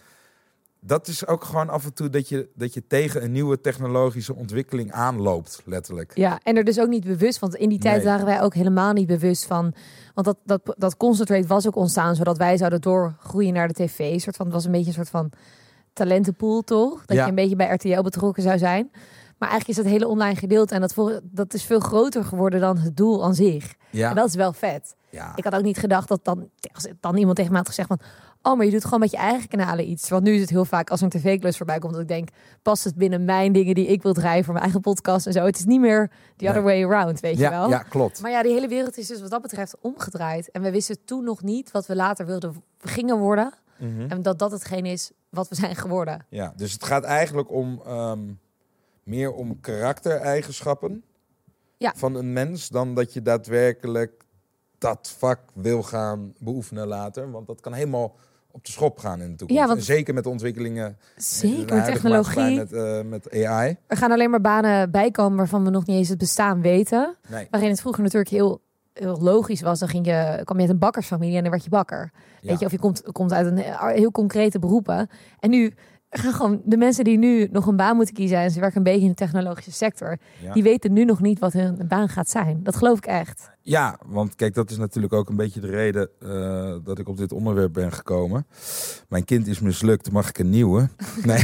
dat 0.81 1.07
is 1.09 1.27
ook 1.27 1.45
gewoon 1.45 1.69
af 1.69 1.85
en 1.85 1.95
toe 1.95 2.11
dat 2.11 2.29
je, 2.29 2.49
dat 2.55 2.75
je 2.75 2.87
tegen 2.87 3.23
een 3.25 3.33
nieuwe 3.33 3.61
technologische 3.61 4.35
ontwikkeling 4.35 4.93
aanloopt, 4.93 5.63
letterlijk. 5.65 6.13
Ja, 6.17 6.41
en 6.43 6.57
er 6.57 6.65
dus 6.65 6.81
ook 6.81 6.89
niet 6.89 7.05
bewust, 7.05 7.39
want 7.39 7.55
in 7.55 7.69
die 7.69 7.79
tijd 7.79 7.97
Nee. 7.97 8.05
waren 8.05 8.27
wij 8.27 8.43
ook 8.43 8.55
helemaal 8.55 8.93
niet 8.93 9.07
bewust 9.07 9.45
van. 9.47 9.75
Want 10.15 10.27
dat, 10.27 10.37
dat, 10.45 10.75
dat 10.79 10.97
Concentrate 10.97 11.47
was 11.47 11.67
ook 11.67 11.77
ontstaan 11.77 12.15
zodat 12.15 12.37
wij 12.39 12.57
zouden 12.57 12.81
doorgroeien 12.81 13.53
naar 13.53 13.69
de 13.69 13.75
tv. 13.75 13.99
Een 13.99 14.21
soort 14.21 14.37
van, 14.37 14.47
het 14.47 14.55
was 14.55 14.65
een 14.65 14.71
beetje 14.73 14.87
een 14.87 14.93
soort 14.93 15.09
van 15.09 15.31
talentenpool, 15.93 16.63
toch? 16.63 17.05
Dat 17.07 17.17
Ja. 17.17 17.23
je 17.23 17.29
een 17.29 17.35
beetje 17.35 17.57
bij 17.57 17.69
RTL 17.75 18.01
betrokken 18.03 18.43
zou 18.43 18.59
zijn. 18.59 18.91
Maar 19.39 19.49
eigenlijk 19.49 19.79
is 19.79 19.85
dat 19.85 19.93
hele 19.95 20.09
online 20.09 20.37
gedeelte 20.37 20.75
en 20.75 20.81
dat, 20.81 20.93
voor, 20.95 21.21
dat 21.23 21.55
is 21.55 21.63
veel 21.65 21.81
groter 21.81 22.25
geworden 22.25 22.61
dan 22.61 22.79
het 22.79 22.97
doel 22.97 23.25
aan 23.25 23.35
zich. 23.35 23.75
Ja, 23.91 24.09
En 24.11 24.15
dat 24.17 24.29
is 24.29 24.35
wel 24.35 24.53
vet. 24.53 24.95
ja. 25.11 25.33
Ik 25.37 25.45
had 25.45 25.55
ook 25.55 25.63
niet 25.63 25.79
gedacht 25.79 26.09
dat 26.09 26.25
dan, 26.25 26.51
als 26.73 26.87
dan 27.01 27.17
iemand 27.17 27.37
tegen 27.37 27.51
mij 27.51 27.61
had 27.61 27.69
gezegd 27.69 27.89
van... 27.89 27.99
Oh, 28.43 28.57
maar 28.57 28.67
je 28.67 28.73
doet 28.73 28.85
gewoon 28.85 29.01
met 29.01 29.11
je 29.11 29.17
eigen 29.17 29.49
kanalen 29.49 29.91
iets. 29.91 30.09
Want 30.09 30.23
nu 30.23 30.35
is 30.35 30.41
het 30.41 30.51
heel 30.51 30.65
vaak 30.65 30.91
als 30.91 31.01
een 31.01 31.09
tv-klus 31.09 31.57
voorbij 31.57 31.79
komt... 31.79 31.93
dat 31.93 32.03
ik 32.03 32.09
denk, 32.09 32.29
past 32.63 32.85
het 32.85 32.95
binnen 32.95 33.25
mijn 33.25 33.53
dingen 33.53 33.75
die 33.75 33.87
ik 33.87 34.03
wil 34.03 34.13
draaien... 34.13 34.45
voor 34.45 34.53
mijn 34.53 34.65
eigen 34.65 34.83
podcast 34.83 35.27
en 35.27 35.33
zo. 35.33 35.45
Het 35.45 35.59
is 35.59 35.65
niet 35.65 35.81
meer 35.81 36.11
the 36.37 36.49
other 36.49 36.63
way 36.63 36.85
around, 36.85 37.21
weet 37.21 37.39
je 37.39 37.49
wel. 37.51 37.69
ja, 37.69 37.79
klopt. 37.79 38.21
Maar 38.21 38.31
ja, 38.31 38.43
die 38.43 38.53
hele 38.53 38.69
wereld 38.69 38.97
is 38.99 39.07
dus 39.07 39.21
wat 39.21 39.31
dat 39.31 39.43
betreft 39.43 39.77
omgedraaid. 39.81 40.51
En 40.51 40.63
we 40.63 40.71
wisten 40.71 41.05
toen 41.05 41.25
nog 41.25 41.43
niet 41.43 41.71
wat 41.71 41.87
we 41.87 41.97
later 41.97 42.27
wilden 42.27 42.63
gingen 42.81 43.19
worden. 43.19 43.53
Mhm. 43.79 44.11
En 44.11 44.23
dat 44.23 44.39
dat 44.39 44.51
hetgeen 44.51 44.87
is 44.87 45.11
wat 45.29 45.49
we 45.49 45.55
zijn 45.55 45.77
geworden. 45.77 46.27
Ja, 46.29 46.53
dus 46.57 46.73
het 46.73 46.85
gaat 46.85 47.05
eigenlijk 47.05 47.51
om 47.51 47.83
ehm, 47.87 48.21
meer 49.03 49.33
om 49.33 49.61
karaktereigenschappen 49.61 51.03
Ja. 51.77 51.93
van 51.97 52.15
een 52.15 52.33
mens 52.33 52.69
dan 52.69 52.95
dat 52.95 53.13
je 53.13 53.23
daadwerkelijk 53.23 54.25
dat 54.79 55.15
vak 55.19 55.41
wil 55.55 55.83
gaan 55.83 56.35
beoefenen 56.39 56.87
later. 56.87 57.31
Want 57.31 57.47
dat 57.47 57.61
kan 57.61 57.73
helemaal 57.73 58.15
op 58.59 58.65
de 58.65 58.73
schop 58.73 58.99
gaan 58.99 59.21
in 59.21 59.31
de 59.31 59.37
toekomst. 59.37 59.63
Ja, 59.63 59.67
want- 59.67 59.79
En 59.79 59.85
zeker 59.85 60.15
met 60.15 60.25
de 60.25 60.31
ontwikkelingen. 60.31 60.87
in 61.17 61.23
Zeker, 61.23 61.59
maatschappij 61.59 61.93
technologie. 61.93 62.57
Met, 62.57 62.73
eh, 62.73 63.01
met 63.03 63.45
AI. 63.47 63.77
Er 63.87 63.97
gaan 63.97 64.13
alleen 64.13 64.31
maar 64.31 64.41
banen 64.41 64.91
bijkomen 64.91 65.37
waarvan 65.37 65.65
we 65.65 65.71
nog 65.71 65.87
niet 65.87 65.97
eens 65.97 66.09
het 66.09 66.19
bestaan 66.19 66.61
weten. 66.61 67.17
Nee. 67.29 67.47
Waarin 67.51 67.71
het 67.71 67.81
vroeger 67.81 68.03
natuurlijk 68.03 68.31
heel, 68.31 68.61
heel 68.93 69.19
logisch 69.21 69.61
was. 69.61 69.79
Dan 69.79 69.89
ging 69.89 70.07
je, 70.07 70.41
kwam 70.45 70.57
je 70.57 70.63
uit 70.63 70.73
een 70.73 70.79
bakkersfamilie 70.79 71.37
en 71.37 71.43
dan 71.43 71.51
werd 71.51 71.65
je 71.65 71.71
bakker. 71.71 72.11
Ja. 72.41 72.49
Weet 72.49 72.59
je, 72.59 72.65
of 72.67 72.73
je 72.73 72.79
komt, 72.79 73.03
komt 73.13 73.33
uit 73.33 73.47
een 73.47 73.59
eh, 73.63 73.87
heel 73.89 74.11
concrete 74.11 74.59
beroepen. 74.59 75.09
En 75.41 75.51
nu 75.51 75.75
gaan 76.11 76.33
gewoon 76.33 76.61
de 76.65 76.77
mensen 76.77 77.05
die 77.05 77.19
nu 77.19 77.49
nog 77.53 77.67
een 77.67 77.77
baan 77.77 77.97
moeten 77.97 78.15
kiezen 78.15 78.39
en 78.39 78.51
ze 78.51 78.61
werken 78.61 78.77
een 78.79 78.83
beetje 78.83 79.01
in 79.01 79.09
de 79.09 79.15
technologische 79.15 79.73
sector, 79.73 80.19
Ja. 80.43 80.53
die 80.53 80.63
weten 80.63 80.93
nu 80.93 81.05
nog 81.05 81.21
niet 81.21 81.39
wat 81.39 81.53
hun 81.53 81.81
baan 81.89 82.09
gaat 82.09 82.29
zijn. 82.31 82.61
Dat 82.63 82.77
geloof 82.77 82.99
ik 82.99 83.07
echt. 83.07 83.51
Ja, 83.63 83.99
want 84.07 84.35
kijk, 84.35 84.55
dat 84.55 84.71
is 84.71 84.77
natuurlijk 84.77 85.13
ook 85.13 85.29
een 85.29 85.37
beetje 85.37 85.61
de 85.61 85.67
reden 85.67 86.09
eh, 86.21 86.75
dat 86.85 86.99
ik 86.99 87.09
op 87.09 87.17
dit 87.17 87.33
onderwerp 87.33 87.73
ben 87.73 87.93
gekomen. 87.93 88.47
Mijn 89.09 89.25
kind 89.25 89.47
is 89.47 89.61
mislukt, 89.61 90.11
mag 90.13 90.29
ik 90.29 90.39
een 90.39 90.51
nieuwe? 90.51 90.89
Nee, 91.25 91.43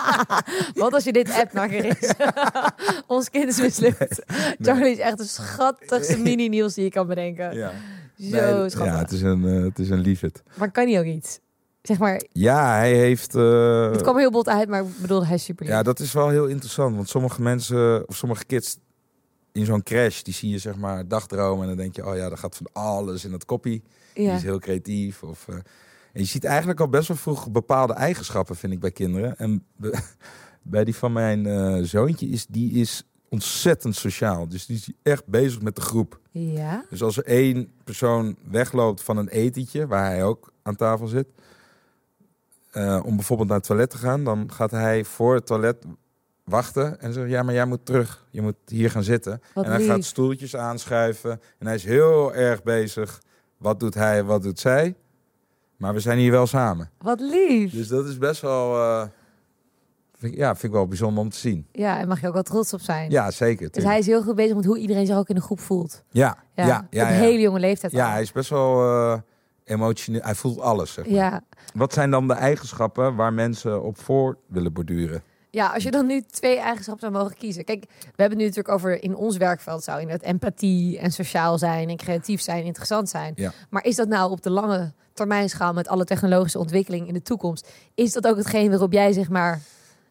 Wat 0.74 0.92
als 0.92 1.04
je 1.04 1.12
dit 1.12 1.30
app 1.30 1.70
is? 1.72 2.12
Ons 3.06 3.30
kind 3.30 3.48
is 3.48 3.60
mislukt. 3.60 4.22
Charlie 4.60 4.90
is 4.90 4.98
echt 4.98 5.18
de 5.18 5.24
schattigste 5.24 6.18
mini-nieuws 6.18 6.74
die 6.74 6.84
je 6.84 6.90
kan 6.90 7.06
bedenken. 7.06 7.54
ja. 7.56 7.72
Zo 8.18 8.26
Nee, 8.30 8.70
schattig. 8.70 8.92
ja, 8.94 8.98
het 8.98 9.10
is 9.12 9.22
een, 9.22 9.44
eh, 9.46 9.62
het 9.62 9.78
is 9.78 9.90
een. 9.90 10.32
Maar 10.58 10.70
kan 10.70 10.88
hij 10.88 10.98
ook 10.98 11.04
iets? 11.06 11.40
Zeg 11.86 11.98
maar, 11.98 12.22
Ja, 12.32 12.74
hij 12.76 12.94
heeft. 12.96 13.34
eh, 13.34 13.90
het 13.90 14.02
kwam 14.02 14.16
heel 14.18 14.30
bot 14.30 14.48
uit, 14.48 14.68
maar 14.68 14.80
ik 14.82 15.00
bedoel, 15.00 15.26
hij 15.26 15.34
is 15.34 15.44
super 15.44 15.66
ja, 15.66 15.82
dat 15.82 16.00
is 16.00 16.12
wel 16.12 16.28
heel 16.28 16.46
interessant. 16.46 16.94
Want 16.96 17.08
sommige 17.08 17.42
mensen, 17.42 18.08
of 18.08 18.16
sommige 18.16 18.44
kids 18.44 18.78
in 19.52 19.64
zo'n 19.64 19.82
crash, 19.82 20.22
die 20.22 20.34
zie 20.34 20.50
je 20.50 20.58
zeg 20.58 20.76
maar 20.76 21.08
dagdromen. 21.08 21.62
En 21.62 21.68
dan 21.68 21.76
denk 21.76 21.96
je, 21.96 22.06
oh 22.06 22.16
ja, 22.16 22.28
dat 22.28 22.38
gaat 22.38 22.56
van 22.56 22.66
alles 22.72 23.24
in 23.24 23.32
het 23.32 23.44
koppie. 23.44 23.82
Die 24.14 24.24
Ja. 24.24 24.34
is 24.34 24.42
heel 24.42 24.58
creatief. 24.58 25.22
Of, 25.22 25.48
eh, 25.48 25.54
en 26.12 26.20
je 26.22 26.24
ziet 26.24 26.44
eigenlijk 26.44 26.80
al 26.80 26.88
best 26.88 27.08
wel 27.08 27.16
vroeg 27.16 27.50
bepaalde 27.50 27.92
eigenschappen, 27.92 28.56
vind 28.56 28.72
ik, 28.72 28.80
bij 28.80 28.90
kinderen. 28.92 29.36
En 29.38 29.64
be- 29.76 29.98
bij 30.62 30.84
die 30.84 30.94
van 30.96 31.12
mijn 31.12 31.46
eh, 31.46 31.78
zoontje 31.82 32.26
is, 32.28 32.46
die 32.46 32.72
is 32.72 33.02
ontzettend 33.28 33.94
sociaal. 33.96 34.48
Dus 34.48 34.66
die 34.66 34.76
is 34.76 34.90
echt 35.02 35.26
bezig 35.26 35.60
met 35.62 35.76
de 35.76 35.80
groep. 35.82 36.20
ja. 36.30 36.84
Dus 36.90 37.02
als 37.02 37.16
er 37.16 37.24
één 37.24 37.68
persoon 37.84 38.36
wegloopt 38.50 39.02
van 39.02 39.16
een 39.16 39.28
etentje, 39.28 39.86
waar 39.86 40.04
hij 40.04 40.24
ook 40.24 40.52
aan 40.62 40.76
tafel 40.76 41.06
zit, 41.06 41.26
eh, 42.76 43.00
om 43.04 43.16
bijvoorbeeld 43.16 43.48
naar 43.48 43.56
het 43.58 43.66
toilet 43.66 43.90
te 43.90 43.98
gaan, 43.98 44.24
dan 44.24 44.50
gaat 44.52 44.70
hij 44.70 45.04
voor 45.04 45.34
het 45.34 45.46
toilet 45.46 45.76
wachten 46.44 47.00
en 47.00 47.12
zegt, 47.12 47.28
ja, 47.30 47.42
maar 47.42 47.54
jij 47.54 47.64
moet 47.66 47.86
terug. 47.86 48.26
Je 48.30 48.42
moet 48.42 48.54
hier 48.66 48.90
gaan 48.90 49.02
zitten. 49.02 49.40
Wat 49.54 49.64
en 49.64 49.70
hij 49.70 49.80
lief. 49.80 49.88
gaat 49.88 50.04
stoeltjes 50.04 50.56
aanschuiven 50.56 51.30
en 51.58 51.66
hij 51.66 51.74
is 51.74 51.84
heel 51.84 52.34
erg 52.34 52.62
bezig. 52.62 53.20
Wat 53.56 53.80
doet 53.80 53.94
hij, 53.94 54.24
wat 54.24 54.42
doet 54.42 54.58
zij? 54.60 54.94
Maar 55.76 55.94
we 55.94 56.00
zijn 56.00 56.18
hier 56.18 56.30
wel 56.30 56.46
samen. 56.46 56.90
Wat 56.98 57.20
lief. 57.20 57.72
Dus 57.72 57.88
dat 57.88 58.06
is 58.06 58.18
best 58.18 58.40
wel, 58.40 58.76
eh, 58.76 59.02
vind 60.18 60.32
ik, 60.32 60.38
ja, 60.38 60.52
vind 60.52 60.62
ik 60.64 60.70
wel 60.78 60.86
bijzonder 60.86 61.22
om 61.22 61.30
te 61.30 61.38
zien. 61.38 61.66
Ja, 61.72 61.98
en 61.98 62.08
mag 62.08 62.20
je 62.20 62.26
ook 62.26 62.34
wel 62.34 62.42
trots 62.42 62.72
op 62.72 62.80
zijn. 62.80 63.10
Ja, 63.10 63.30
zeker. 63.30 63.70
Dus 63.70 63.84
hij 63.84 63.98
is 63.98 64.06
heel 64.06 64.22
goed 64.22 64.34
bezig 64.34 64.56
met 64.56 64.64
hoe 64.64 64.78
iedereen 64.78 65.06
zich 65.06 65.16
ook 65.16 65.28
in 65.28 65.34
de 65.34 65.40
groep 65.40 65.60
voelt. 65.60 66.02
Ja, 66.10 66.36
Ja, 66.54 66.66
ja, 66.66 66.68
ja. 66.68 66.78
op 66.78 66.86
ja, 66.90 67.06
hele 67.06 67.40
jonge 67.40 67.60
leeftijd 67.60 67.92
Ja, 67.92 68.04
al. 68.06 68.10
hij 68.12 68.22
is 68.22 68.32
best 68.32 68.50
wel 68.50 68.82
eh, 68.82 69.18
emotioneel. 69.66 70.20
Hij 70.22 70.34
voelt 70.34 70.60
alles. 70.60 70.92
Zeg 70.92 71.04
maar. 71.04 71.14
Ja. 71.14 71.40
Wat 71.74 71.92
zijn 71.92 72.10
dan 72.10 72.28
de 72.28 72.34
eigenschappen 72.34 73.14
waar 73.14 73.32
mensen 73.32 73.82
op 73.82 73.98
voor 73.98 74.38
willen 74.46 74.72
borduren? 74.72 75.22
ja, 75.50 75.72
als 75.72 75.82
je 75.82 75.90
dan 75.90 76.06
nu 76.06 76.22
twee 76.22 76.58
eigenschappen 76.58 77.10
zou 77.10 77.22
mogen 77.22 77.36
kiezen. 77.36 77.64
Kijk, 77.64 77.84
we 77.88 77.96
hebben 78.06 78.28
het 78.28 78.36
nu 78.38 78.44
natuurlijk 78.44 78.74
over 78.74 79.02
in 79.02 79.14
ons 79.16 79.36
werkveld 79.36 79.84
zou 79.84 80.00
inderdaad 80.00 80.26
empathie 80.26 80.98
en 80.98 81.12
sociaal 81.12 81.58
zijn 81.58 81.88
en 81.88 81.96
creatief 81.96 82.40
zijn, 82.40 82.64
interessant 82.64 83.08
zijn. 83.08 83.32
Ja. 83.36 83.52
Maar 83.70 83.84
is 83.84 83.96
dat 83.96 84.08
nou 84.08 84.30
op 84.30 84.42
de 84.42 84.50
lange 84.50 84.92
termijn 85.12 85.48
schaal 85.48 85.72
met 85.72 85.88
alle 85.88 86.04
technologische 86.04 86.58
ontwikkeling 86.58 87.08
in 87.08 87.14
de 87.14 87.22
toekomst? 87.22 87.68
Is 87.94 88.12
dat 88.12 88.26
ook 88.26 88.36
hetgeen 88.36 88.68
waarop 88.70 88.92
jij 88.92 89.12
zeg 89.12 89.28
maar 89.28 89.60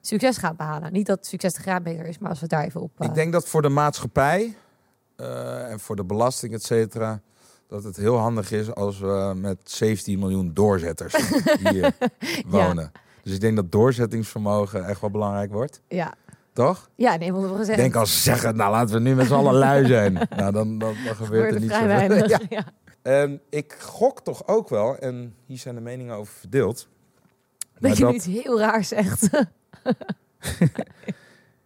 succes 0.01 0.37
gaat 0.37 0.57
behalen? 0.57 0.93
Niet 0.93 1.05
dat 1.05 1.25
succes 1.25 1.53
de 1.53 1.61
graadmeter 1.61 2.05
is, 2.05 2.17
maar 2.17 2.29
als 2.29 2.39
we 2.39 2.47
daar 2.47 2.63
even 2.63 2.81
op. 2.81 2.91
eh, 2.97 3.07
Ik 3.07 3.13
denk 3.13 3.31
dat 3.31 3.47
voor 3.47 3.61
de 3.61 3.69
maatschappij 3.69 4.55
eh, 5.15 5.71
en 5.71 5.79
voor 5.79 5.95
de 5.95 6.03
belasting, 6.05 6.53
et 6.53 6.63
cetera, 6.63 7.21
dat 7.67 7.83
het 7.83 7.95
heel 7.97 8.17
handig 8.17 8.51
is 8.51 8.73
als 8.73 8.99
we 8.99 9.33
met 9.35 9.57
17 9.63 10.19
miljoen 10.19 10.53
doorzetters 10.53 11.15
hier 11.59 11.91
wonen. 12.47 12.91
Dus 13.23 13.33
ik 13.33 13.39
denk 13.41 13.55
dat 13.55 13.71
doorzettingsvermogen 13.71 14.85
echt 14.85 15.01
wel 15.01 15.09
belangrijk 15.09 15.51
wordt. 15.51 15.81
Ja, 15.87 16.13
Toch? 16.53 16.89
ja 16.95 17.15
nee, 17.15 17.31
moeten 17.31 17.49
we 17.49 17.55
Ik 17.55 17.59
gezegd. 17.59 17.77
denk 17.79 17.95
als 17.95 18.13
ze 18.15 18.19
zeggen, 18.21 18.55
nou 18.55 18.71
laten 18.71 18.95
we 18.95 19.01
nu 19.01 19.15
met 19.15 19.27
z'n 19.27 19.33
allen 19.33 19.53
lui 19.53 19.85
zijn. 19.85 20.13
nou, 20.37 20.51
dan, 20.51 20.77
dan, 20.77 20.95
dan 21.05 21.15
gebeurt 21.15 21.53
er 21.53 21.59
niet 21.59 21.73
vrij 21.73 21.81
zoveel. 21.99 22.07
weinig. 22.07 22.27
Ja. 22.29 22.39
Ja. 22.49 22.65
En 23.01 23.41
ik 23.49 23.75
gok 23.79 24.21
toch 24.21 24.47
ook 24.47 24.69
wel, 24.69 24.97
en 24.97 25.35
hier 25.45 25.57
zijn 25.57 25.75
de 25.75 25.81
meningen 25.81 26.15
over 26.15 26.33
verdeeld. 26.33 26.87
Dat 27.79 27.97
je 27.97 28.03
dat- 28.03 28.11
nu 28.11 28.17
iets 28.17 28.25
heel 28.25 28.59
raars 28.59 28.87
zegt. 28.87 29.29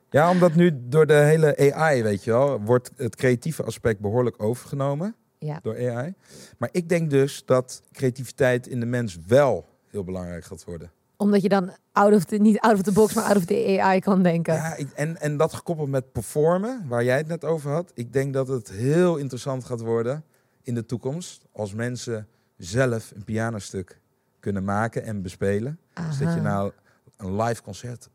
Ja, 0.10 0.30
omdat 0.30 0.56
nu 0.56 0.72
door 0.84 1.06
de 1.06 1.14
hele 1.14 1.74
AI, 1.74 2.04
weet 2.04 2.24
je 2.24 2.32
wel, 2.32 2.62
wordt 2.62 2.92
het 2.96 3.16
creatieve 3.16 3.64
aspect 3.64 4.00
behoorlijk 4.00 4.44
overgenomen 4.44 5.16
ja. 5.40 5.60
door 5.64 5.90
AI. 5.92 6.14
Maar 6.58 6.70
ik 6.72 6.90
denk 6.90 7.10
dus 7.10 7.46
dat 7.46 7.82
creativiteit 7.92 8.68
in 8.68 8.80
de 8.80 8.86
mens 8.86 9.18
wel 9.28 9.66
heel 9.88 10.04
belangrijk 10.04 10.44
gaat 10.46 10.64
worden. 10.64 10.92
Omdat 11.18 11.42
je 11.42 11.50
dan 11.50 11.72
out 11.92 12.14
of 12.14 12.24
the, 12.24 12.36
niet 12.36 12.60
out 12.60 12.74
of 12.76 12.82
the 12.82 12.92
box, 12.92 13.14
maar 13.14 13.24
out 13.24 13.36
of 13.38 13.46
the 13.46 13.78
AI 13.82 14.00
kan 14.00 14.24
denken. 14.24 14.54
Ja, 14.54 14.76
ik- 14.76 14.92
en, 14.92 15.18
en 15.22 15.38
dat 15.38 15.54
gekoppeld 15.54 15.90
met 15.90 16.12
performen, 16.12 16.86
waar 16.88 17.04
jij 17.04 17.18
het 17.18 17.28
net 17.28 17.46
over 17.46 17.72
had. 17.72 17.92
Ik 17.94 18.14
denk 18.14 18.34
dat 18.34 18.48
het 18.48 18.70
heel 18.70 19.18
interessant 19.18 19.64
gaat 19.66 19.82
worden 19.82 20.24
in 20.64 20.74
de 20.76 20.86
toekomst 20.86 21.46
als 21.52 21.74
mensen 21.74 22.28
zelf 22.58 23.12
een 23.16 23.24
pianostuk 23.24 24.00
kunnen 24.40 24.64
maken 24.64 25.04
en 25.04 25.22
bespelen. 25.22 25.80
Dus 26.08 26.18
dat 26.18 26.34
je 26.34 26.42
nou 26.42 26.72
een 27.18 27.36
live 27.42 27.62
concert 27.62 28.10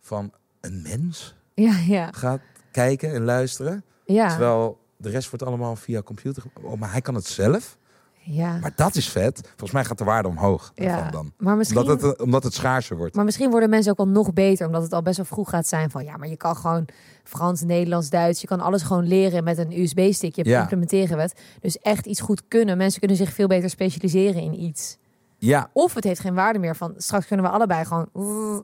van 0.00 0.32
een 0.60 0.82
mens 0.82 1.34
Ja, 1.54 1.78
ja. 1.86 2.10
gaat 2.12 2.40
kijken 2.70 3.12
en 3.14 3.24
luisteren. 3.24 3.84
Ja. 4.04 4.28
Terwijl 4.28 4.78
de 5.04 5.10
rest 5.10 5.30
wordt 5.30 5.44
allemaal 5.46 5.76
via 5.76 6.02
computer. 6.02 6.42
Oh, 6.62 6.80
maar 6.80 6.90
hij 6.92 7.00
kan 7.00 7.14
het 7.14 7.26
zelf. 7.26 7.76
ja. 8.20 8.58
Maar 8.60 8.72
dat 8.76 8.94
is 8.94 9.08
vet. 9.08 9.40
Volgens 9.48 9.70
mij 9.70 9.84
gaat 9.84 9.98
de 9.98 10.04
waarde 10.04 10.28
omhoog 10.28 10.72
ja. 10.74 11.10
dan. 11.10 11.32
Maar 11.38 11.56
misschien, 11.56 11.80
Omdat 11.80 12.02
het, 12.02 12.16
eh, 12.16 12.24
omdat 12.24 12.42
het 12.44 12.54
schaarser 12.54 12.96
wordt. 12.96 13.14
maar 13.14 13.24
misschien 13.24 13.50
worden 13.50 13.70
mensen 13.70 13.90
ook 13.90 13.96
wel 13.96 14.08
nog 14.08 14.32
beter, 14.32 14.66
omdat 14.66 14.82
het 14.82 14.92
al 14.92 15.02
best 15.02 15.16
wel 15.16 15.26
vroeg 15.26 15.50
gaat 15.50 15.66
zijn 15.66 15.90
van 15.90 16.04
ja, 16.04 16.16
maar 16.16 16.28
je 16.28 16.36
kan 16.36 16.56
gewoon 16.56 16.86
Frans, 17.24 17.60
Nederlands, 17.62 18.10
Duits, 18.10 18.40
je 18.40 18.46
kan 18.46 18.60
alles 18.60 18.82
gewoon 18.82 19.06
leren 19.06 19.44
met 19.44 19.58
een 19.58 19.80
USB-stickje. 19.80 20.44
Ja. 20.44 20.60
Implementeren 20.60 21.18
het. 21.18 21.40
Dus 21.60 21.78
echt 21.78 22.06
iets 22.06 22.20
goed 22.20 22.42
kunnen. 22.48 22.76
Mensen 22.76 22.98
kunnen 22.98 23.16
zich 23.16 23.32
veel 23.32 23.46
beter 23.46 23.70
specialiseren 23.70 24.42
in 24.42 24.60
iets. 24.62 24.96
Ja, 25.38 25.70
Of 25.72 25.94
het 25.94 26.04
heeft 26.04 26.20
geen 26.20 26.34
waarde 26.34 26.58
meer 26.58 26.76
van 26.76 26.94
straks 26.96 27.26
kunnen 27.26 27.46
we 27.46 27.52
allebei 27.52 27.84
gewoon 27.84 28.08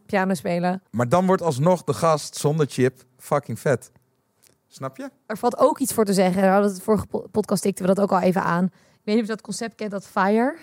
piano 0.07 0.35
spelen. 0.35 0.83
maar 0.91 1.09
dan 1.09 1.27
wordt 1.27 1.43
alsnog 1.43 1.85
de 1.85 1.93
gast 1.95 2.37
zonder 2.37 2.67
chip 2.67 3.03
fucking 3.19 3.59
vet. 3.61 3.91
Snap 4.73 4.97
je? 4.97 5.11
Er 5.27 5.37
valt 5.39 5.59
ook 5.59 5.79
iets 5.79 5.93
voor 5.93 6.05
te 6.05 6.13
zeggen. 6.13 6.43
We 6.43 6.49
hadden 6.49 6.71
het 6.73 6.83
vorige 6.83 7.07
po- 7.07 7.27
podcast 7.31 7.63
tikten 7.63 7.87
we 7.87 7.95
dat 7.95 8.05
ook 8.05 8.13
al 8.13 8.21
even 8.21 8.43
aan. 8.43 8.65
Ik 8.65 8.71
weet 9.05 9.15
niet 9.15 9.25
of 9.25 9.31
je 9.31 9.35
dat 9.37 9.41
concept 9.41 9.75
kent, 9.75 9.91
dat 9.91 10.07
FIRE. 10.07 10.57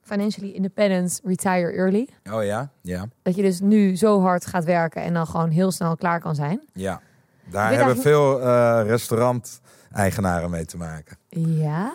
Financially 0.00 0.50
Independence, 0.50 1.20
Retire 1.24 1.72
Early. 1.72 2.08
Oh 2.32 2.44
ja? 2.44 2.70
Ja. 2.80 3.08
Dat 3.22 3.34
je 3.34 3.42
dus 3.42 3.60
nu 3.60 3.96
zo 3.96 4.20
hard 4.20 4.46
gaat 4.46 4.64
werken 4.64 5.02
en 5.02 5.14
dan 5.14 5.26
gewoon 5.26 5.50
heel 5.50 5.70
snel 5.72 5.96
klaar 5.96 6.20
kan 6.20 6.34
zijn. 6.34 6.60
Ja. 6.72 7.00
Daar 7.50 7.68
hebben 7.68 7.84
eigenlijk- 7.86 8.00
veel 8.00 8.40
eh, 8.40 8.80
restaurant-eigenaren 8.86 10.50
mee 10.50 10.64
te 10.64 10.76
maken. 10.76 11.16
Ja. 11.28 11.94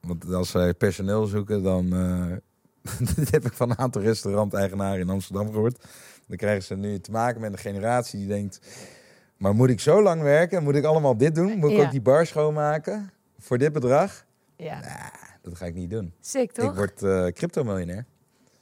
Want 0.00 0.32
als 0.34 0.50
zij 0.50 0.74
personeel 0.74 1.24
zoeken, 1.26 1.62
dan... 1.62 1.92
eh, 1.92 2.96
dit 3.16 3.30
heb 3.30 3.44
ik 3.44 3.52
van 3.52 3.70
een 3.70 3.78
aantal 3.78 4.02
restaurant-eigenaren 4.02 5.00
in 5.00 5.10
Amsterdam 5.10 5.52
gehoord. 5.52 5.84
Dan 6.26 6.36
krijgen 6.36 6.62
ze 6.62 6.74
nu 6.76 7.00
te 7.00 7.10
maken 7.10 7.40
met 7.40 7.52
een 7.52 7.58
generatie 7.58 8.18
die 8.18 8.28
denkt... 8.28 8.60
Maar 9.44 9.54
moet 9.54 9.68
ik 9.70 9.80
zo 9.80 10.02
lang 10.02 10.22
werken? 10.22 10.62
Moet 10.62 10.74
ik 10.74 10.84
allemaal 10.84 11.16
dit 11.16 11.34
doen? 11.34 11.58
Moet 11.58 11.70
ik 11.70 11.76
Ja. 11.76 11.84
ook 11.84 11.90
die 11.90 12.00
bar 12.00 12.26
schoonmaken? 12.26 13.10
Voor 13.38 13.58
dit 13.58 13.72
bedrag? 13.72 14.24
Ja. 14.56 14.80
Dat 15.42 15.56
ga 15.56 15.66
ik 15.66 15.74
niet 15.74 15.90
doen. 15.90 16.12
Sick, 16.20 16.52
toch? 16.52 16.70
Ik 16.70 16.76
word 16.76 17.02
eh 17.02 17.26
crypto-miljonair. 17.26 18.04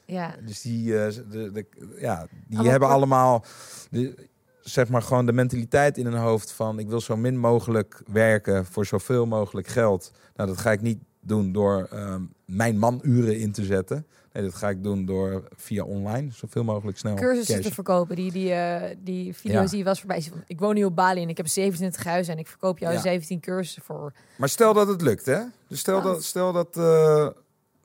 Ja. 0.05 0.35
Dus 0.45 0.61
die, 0.62 0.99
eh, 1.05 1.12
de, 1.31 1.53
de, 1.53 1.67
ja, 1.99 2.27
die 2.47 2.57
Allemaal 2.59 2.71
hebben 2.71 2.89
allemaal 2.89 3.45
de, 3.91 4.29
zeg 4.61 4.89
maar 4.89 5.03
gewoon 5.03 5.27
de 5.27 5.33
mentaliteit 5.33 5.99
in 5.99 6.07
hun 6.07 6.17
hoofd 6.21 6.53
van 6.53 6.79
ik 6.79 6.89
wil 6.89 7.01
zo 7.01 7.17
min 7.17 7.37
mogelijk 7.39 8.03
werken 8.07 8.67
voor 8.67 8.87
zoveel 8.87 9.27
mogelijk 9.27 9.67
geld. 9.69 10.12
Nou, 10.37 10.49
dat 10.49 10.59
ga 10.59 10.73
ik 10.73 10.81
niet 10.81 11.03
doen 11.25 11.52
door 11.52 11.88
ehm, 11.91 12.23
mijn 12.45 12.79
manuren 12.79 13.38
in 13.38 13.52
te 13.52 13.64
zetten. 13.64 14.07
Nee, 14.33 14.43
dat 14.43 14.55
ga 14.55 14.69
ik 14.69 14.83
doen 14.83 15.05
door 15.05 15.49
via 15.57 15.85
online 15.85 16.31
zoveel 16.33 16.64
mogelijk 16.64 16.99
snel 16.99 17.14
Cursussen 17.14 17.55
cash. 17.55 17.64
te 17.67 17.75
verkopen. 17.75 18.17
Die, 18.17 18.33
die, 18.33 18.52
eh, 18.52 18.97
die 18.99 19.35
video 19.35 19.61
Ja. 19.62 19.67
die 19.69 19.85
was 19.85 19.99
voorbij. 19.99 20.25
Ik 20.47 20.61
woon 20.61 20.75
nu 20.75 20.85
op 20.85 20.97
Bali 20.97 21.23
en 21.23 21.29
ik 21.29 21.37
heb 21.37 21.47
27 21.49 22.05
huizen 22.05 22.33
en 22.35 22.38
ik 22.41 22.47
verkoop 22.47 22.79
jou 22.79 22.95
Ja. 22.95 23.00
17 23.00 23.41
cursussen 23.41 23.83
voor. 23.83 24.12
Maar 24.37 24.49
stel 24.49 24.75
dat 24.75 24.88
het 24.88 25.00
lukt, 25.02 25.26
hè? 25.26 25.41
Dus 25.69 25.79
stel 25.79 26.02
dat, 26.02 26.25
stel 26.25 26.52
dat 26.52 26.76
eh, 26.76 27.29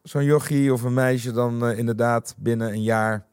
zo'n 0.04 0.24
jochie 0.24 0.74
of 0.74 0.82
een 0.84 0.94
meisje 0.94 1.32
dan 1.32 1.66
eh, 1.66 1.78
inderdaad 1.78 2.36
binnen 2.38 2.68
een 2.72 2.84
jaar 2.84 3.26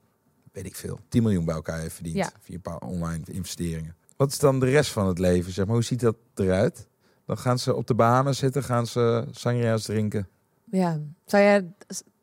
weet 0.52 0.66
ik 0.66 0.76
veel, 0.76 0.98
10 1.08 1.22
miljoen 1.22 1.44
bij 1.44 1.54
elkaar 1.54 1.80
heeft 1.80 1.94
verdiend. 1.94 2.16
Ja. 2.16 2.30
Via 2.40 2.54
een 2.54 2.60
paar 2.60 2.78
online 2.78 3.22
investeringen. 3.30 3.94
Wat 4.16 4.30
is 4.32 4.38
dan 4.38 4.60
de 4.60 4.66
rest 4.66 4.90
van 4.90 5.06
het 5.06 5.18
leven? 5.18 5.52
Zeg 5.52 5.64
maar, 5.64 5.74
hoe 5.74 5.84
ziet 5.84 6.00
dat 6.00 6.16
eruit? 6.34 6.86
Dan 7.26 7.38
gaan 7.38 7.58
ze 7.58 7.74
op 7.74 7.86
de 7.86 7.94
Bahamas 7.94 8.38
zitten, 8.38 8.62
gaan 8.62 8.86
ze 8.86 9.24
sangria's 9.30 9.82
drinken. 9.82 10.28
Ja, 10.64 11.00
zou 11.24 11.42
jij... 11.42 11.72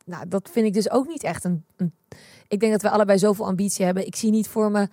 Nou, 0.05 0.27
dat 0.27 0.49
vind 0.51 0.65
ik 0.65 0.73
dus 0.73 0.91
ook 0.91 1.07
niet 1.07 1.23
echt 1.23 1.43
een, 1.43 1.65
een... 1.75 1.93
Ik 2.47 2.59
denk 2.59 2.71
dat 2.71 2.81
we 2.81 2.89
allebei 2.89 3.19
zoveel 3.19 3.45
ambitie 3.45 3.85
hebben. 3.85 4.05
Ik 4.05 4.15
zie 4.15 4.31
niet 4.31 4.47
voor 4.47 4.71
me 4.71 4.87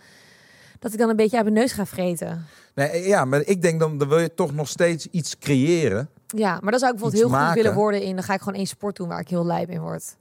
dat 0.79 0.93
ik 0.93 0.99
dan 0.99 1.09
een 1.09 1.17
beetje 1.17 1.37
uit 1.37 1.45
mijn 1.45 1.59
neus 1.59 1.73
ga 1.73 1.87
vreten. 1.87 2.45
Nee, 2.75 2.89
eh, 2.89 3.07
ja, 3.07 3.25
maar 3.25 3.41
ik 3.41 3.63
denk 3.63 3.81
dan, 3.81 3.99
dan 3.99 4.09
wil 4.09 4.19
je 4.19 4.35
toch 4.35 4.55
nog 4.55 4.69
steeds 4.69 5.07
iets 5.07 5.39
creëren. 5.39 6.09
Ja, 6.27 6.59
maar 6.63 6.71
dan 6.71 6.81
zou 6.81 6.93
ik 6.93 6.99
bijvoorbeeld 6.99 7.31
heel 7.33 7.47
goed 7.47 7.55
willen 7.55 7.75
worden 7.75 8.03
in... 8.03 8.15
Dan 8.15 8.25
ga 8.25 8.35
ik 8.35 8.41
gewoon 8.41 8.59
één 8.59 8.67
sport 8.67 8.97
doen 8.97 9.09
waar 9.09 9.21
ik 9.21 9.29
heel 9.29 9.47
lijp 9.47 9.69
in 9.71 9.81
word. 9.81 10.17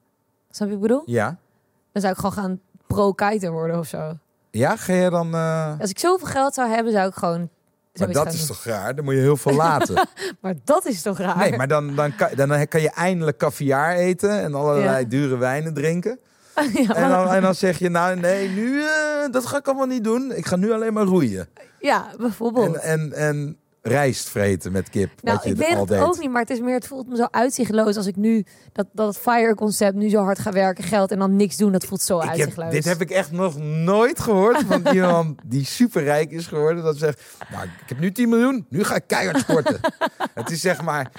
Snap 0.50 0.68
je 0.70 0.76
wat 0.76 0.84
ik 0.84 0.88
bedoel? 0.88 1.02
Ja. 1.06 1.38
Dan 1.92 2.02
zou 2.02 2.14
ik 2.14 2.20
gewoon 2.20 2.32
gaan 2.34 2.60
pro-kiter 2.88 3.52
worden 3.52 3.80
of 3.80 3.88
zo. 3.88 4.18
Ja, 4.52 4.76
ga 4.76 4.94
je 4.94 5.10
dan... 5.10 5.34
eh, 5.34 5.80
Als 5.80 5.90
ik 5.90 6.00
zoveel 6.00 6.28
geld 6.28 6.54
zou 6.54 6.70
hebben, 6.70 6.92
zou 6.94 7.08
ik 7.08 7.16
gewoon... 7.16 7.50
Maar 8.00 8.12
dat 8.12 8.34
is 8.34 8.38
doen. 8.40 8.48
toch 8.48 8.64
raar? 8.64 8.96
Dan 8.96 9.06
moet 9.06 9.14
je 9.14 9.20
heel 9.20 9.38
veel 9.38 9.54
laten. 9.66 10.08
Maar 10.42 10.54
dat 10.64 10.86
is 10.86 11.02
toch 11.02 11.18
raar? 11.18 11.38
Nee, 11.38 11.58
maar 11.58 11.68
dan, 11.68 11.96
dan, 11.96 12.16
kan, 12.16 12.30
dan 12.36 12.68
kan 12.68 12.82
je 12.82 12.90
eindelijk 12.90 13.38
caviar 13.38 13.96
eten 13.96 14.30
en 14.42 14.54
allerlei 14.56 15.00
Ja. 15.04 15.10
dure 15.10 15.38
wijnen 15.38 15.74
drinken. 15.74 16.20
ja, 16.74 16.96
En 16.96 17.10
dan, 17.10 17.30
en 17.30 17.42
dan 17.42 17.56
zeg 17.56 17.80
je, 17.80 17.90
nou 17.90 18.16
nee, 18.20 18.50
nu, 18.50 18.82
eh, 18.82 18.88
dat 19.32 19.46
ga 19.46 19.58
ik 19.58 19.68
allemaal 19.68 19.86
niet 19.86 20.04
doen. 20.04 20.32
Ik 20.36 20.46
ga 20.46 20.56
nu 20.56 20.72
alleen 20.72 20.94
maar 20.94 21.04
roeien. 21.06 21.48
ja, 21.80 22.08
bijvoorbeeld. 22.18 22.76
En, 22.76 22.82
en, 22.82 23.14
en 23.14 23.58
rijst 23.88 24.30
vreten 24.30 24.72
met 24.72 24.90
kip, 24.90 25.10
Nou, 25.22 25.36
wat 25.38 25.46
je 25.46 25.52
ik 25.52 25.58
weet 25.58 25.74
al 25.74 25.80
het 25.80 25.88
deed. 25.88 26.00
ook 26.00 26.20
niet, 26.20 26.30
maar 26.32 26.42
het 26.42 26.50
is 26.50 26.60
meer, 26.60 26.74
het 26.74 26.88
voelt 26.88 27.08
me 27.08 27.16
zo 27.16 27.28
uitzichtloos 27.32 27.96
als 27.98 28.06
ik 28.08 28.16
nu 28.16 28.46
dat, 28.74 28.88
dat 28.92 29.08
het 29.08 29.18
FIRE-concept 29.18 29.96
nu 29.96 30.10
zo 30.10 30.24
hard 30.24 30.40
ga 30.40 30.52
werken, 30.52 30.84
geld 30.84 31.12
en 31.12 31.20
dan 31.20 31.36
niks 31.36 31.58
doen. 31.58 31.72
Dat 31.72 31.86
voelt 31.86 32.02
zo 32.02 32.16
Ik 32.18 32.22
heb, 32.24 32.32
uitzichtloos. 32.32 32.72
dit 32.72 32.86
heb 32.86 33.02
ik 33.02 33.10
echt 33.10 33.32
nog 33.32 33.58
nooit 33.60 34.20
gehoord 34.20 34.64
van 34.68 34.88
iemand 34.94 35.40
die 35.46 35.66
superrijk 35.66 36.32
is 36.32 36.48
geworden. 36.48 36.84
Dat 36.84 36.98
zegt, 36.98 37.22
nou, 37.52 37.64
ik 37.64 37.90
heb 37.90 38.00
nu 38.00 38.12
10 38.12 38.30
miljoen, 38.30 38.66
nu 38.70 38.84
ga 38.84 38.96
ik 38.96 39.04
keihard 39.08 39.40
sporten. 39.40 39.80
het 40.34 40.50
is 40.50 40.62
zeg 40.62 40.82
maar, 40.82 41.12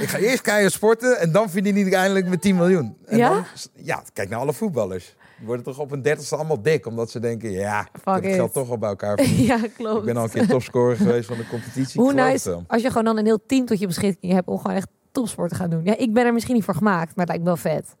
ik 0.00 0.08
ga 0.08 0.18
eerst 0.18 0.42
keihard 0.42 0.72
sporten 0.72 1.18
en 1.18 1.32
dan 1.32 1.50
verdien 1.50 1.76
ik 1.76 1.92
eindelijk 1.92 2.26
mijn 2.26 2.40
10 2.40 2.56
miljoen. 2.56 2.96
En 3.06 3.16
Ja? 3.18 3.28
Dan, 3.28 3.44
ja, 3.74 4.02
kijk 4.12 4.28
naar 4.28 4.38
alle 4.38 4.52
voetballers. 4.52 5.16
Worden 5.44 5.64
toch 5.64 5.78
op 5.78 5.90
een 5.92 6.02
dertigste 6.02 6.36
allemaal 6.36 6.62
dik, 6.62 6.86
omdat 6.86 7.10
ze 7.10 7.20
denken, 7.20 7.50
ja, 7.50 7.80
ik 7.80 7.88
heb 8.04 8.14
het 8.14 8.24
it. 8.24 8.34
geld 8.34 8.52
toch 8.52 8.70
al 8.70 8.78
bij 8.78 8.88
elkaar 8.88 9.22
ja, 9.50 9.58
klopt. 9.76 9.98
Ik 9.98 10.04
ben 10.04 10.16
al 10.16 10.24
een 10.24 10.30
keer 10.30 10.46
topscorer 10.46 10.96
geweest 10.96 11.28
van 11.28 11.36
de 11.36 11.46
competitie. 11.46 12.00
Hoe 12.00 12.12
nice 12.12 12.58
als 12.66 12.82
je 12.82 12.88
gewoon 12.88 13.04
dan 13.04 13.18
een 13.18 13.24
heel 13.24 13.40
team 13.46 13.66
tot 13.66 13.78
je 13.78 13.86
beschikking 13.86 14.32
hebt 14.32 14.48
om 14.48 14.58
gewoon 14.58 14.76
echt 14.76 14.88
topsport 15.12 15.50
te 15.50 15.56
gaan 15.56 15.70
doen. 15.70 15.84
Ja, 15.84 15.96
ik 15.98 16.12
ben 16.12 16.26
er 16.26 16.32
misschien 16.32 16.54
niet 16.54 16.64
voor 16.64 16.74
gemaakt, 16.74 17.16
maar 17.16 17.26
het 17.26 17.28
lijkt 17.28 17.42
me 17.42 17.44
wel 17.44 17.56
vet. 17.56 17.94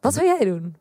Wat 0.00 0.14
zou 0.14 0.26
jij 0.26 0.44
doen? 0.44 0.76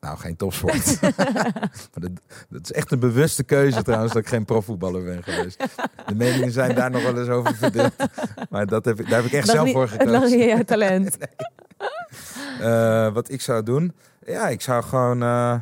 Nou, 0.00 0.18
geen 0.18 0.36
topsport. 0.36 1.00
dat, 1.92 2.10
dat 2.48 2.60
is 2.62 2.72
echt 2.72 2.90
een 2.92 2.98
bewuste 2.98 3.44
keuze 3.44 3.82
trouwens 3.82 4.12
dat 4.12 4.22
ik 4.22 4.28
geen 4.28 4.44
profvoetballer 4.44 5.04
ben 5.04 5.22
geweest. 5.22 5.64
De 6.06 6.14
meningen 6.14 6.50
zijn 6.52 6.74
daar 6.74 6.90
nog 6.90 7.02
wel 7.02 7.18
eens 7.18 7.28
over 7.28 7.54
verdeeld. 7.56 7.92
Maar 8.50 8.66
dat 8.66 8.84
heb 8.84 9.00
ik, 9.00 9.08
daar 9.08 9.16
heb 9.22 9.26
ik 9.26 9.32
echt 9.32 9.48
zelf 9.48 9.64
niet- 9.64 9.74
voor 9.74 9.82
Het 9.90 10.04
lag 10.04 10.14
gekozen. 10.14 10.38
niet 10.38 10.46
in 10.48 10.54
jouw 10.54 10.62
talent. 10.64 11.16
Eh, 12.60 13.12
wat 13.12 13.30
ik 13.30 13.40
zou 13.40 13.62
doen? 13.62 13.92
Ja, 14.26 14.48
ik 14.48 14.60
zou 14.60 14.82
gewoon... 14.82 15.22
eh, 15.22 15.54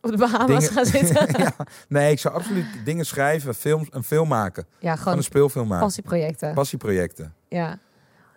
Op 0.00 0.10
de 0.10 0.16
Bahamas 0.16 0.46
Dingen- 0.46 0.62
gaan 0.72 0.84
zitten. 0.86 1.28
ja, 1.42 1.54
nee, 1.88 2.10
ik 2.12 2.18
zou 2.18 2.34
absoluut 2.34 2.66
dingen 2.84 3.06
schrijven, 3.06 3.54
films, 3.54 3.88
een 3.90 4.04
film 4.04 4.28
maken. 4.28 4.64
Ja, 4.78 4.78
Gewoon 4.88 4.98
gewoon 4.98 5.16
een 5.18 5.24
speelfilm 5.24 5.68
maken. 5.68 5.84
passieprojecten. 5.84 6.54
Passieprojecten. 6.54 7.34
Ja. 7.48 7.78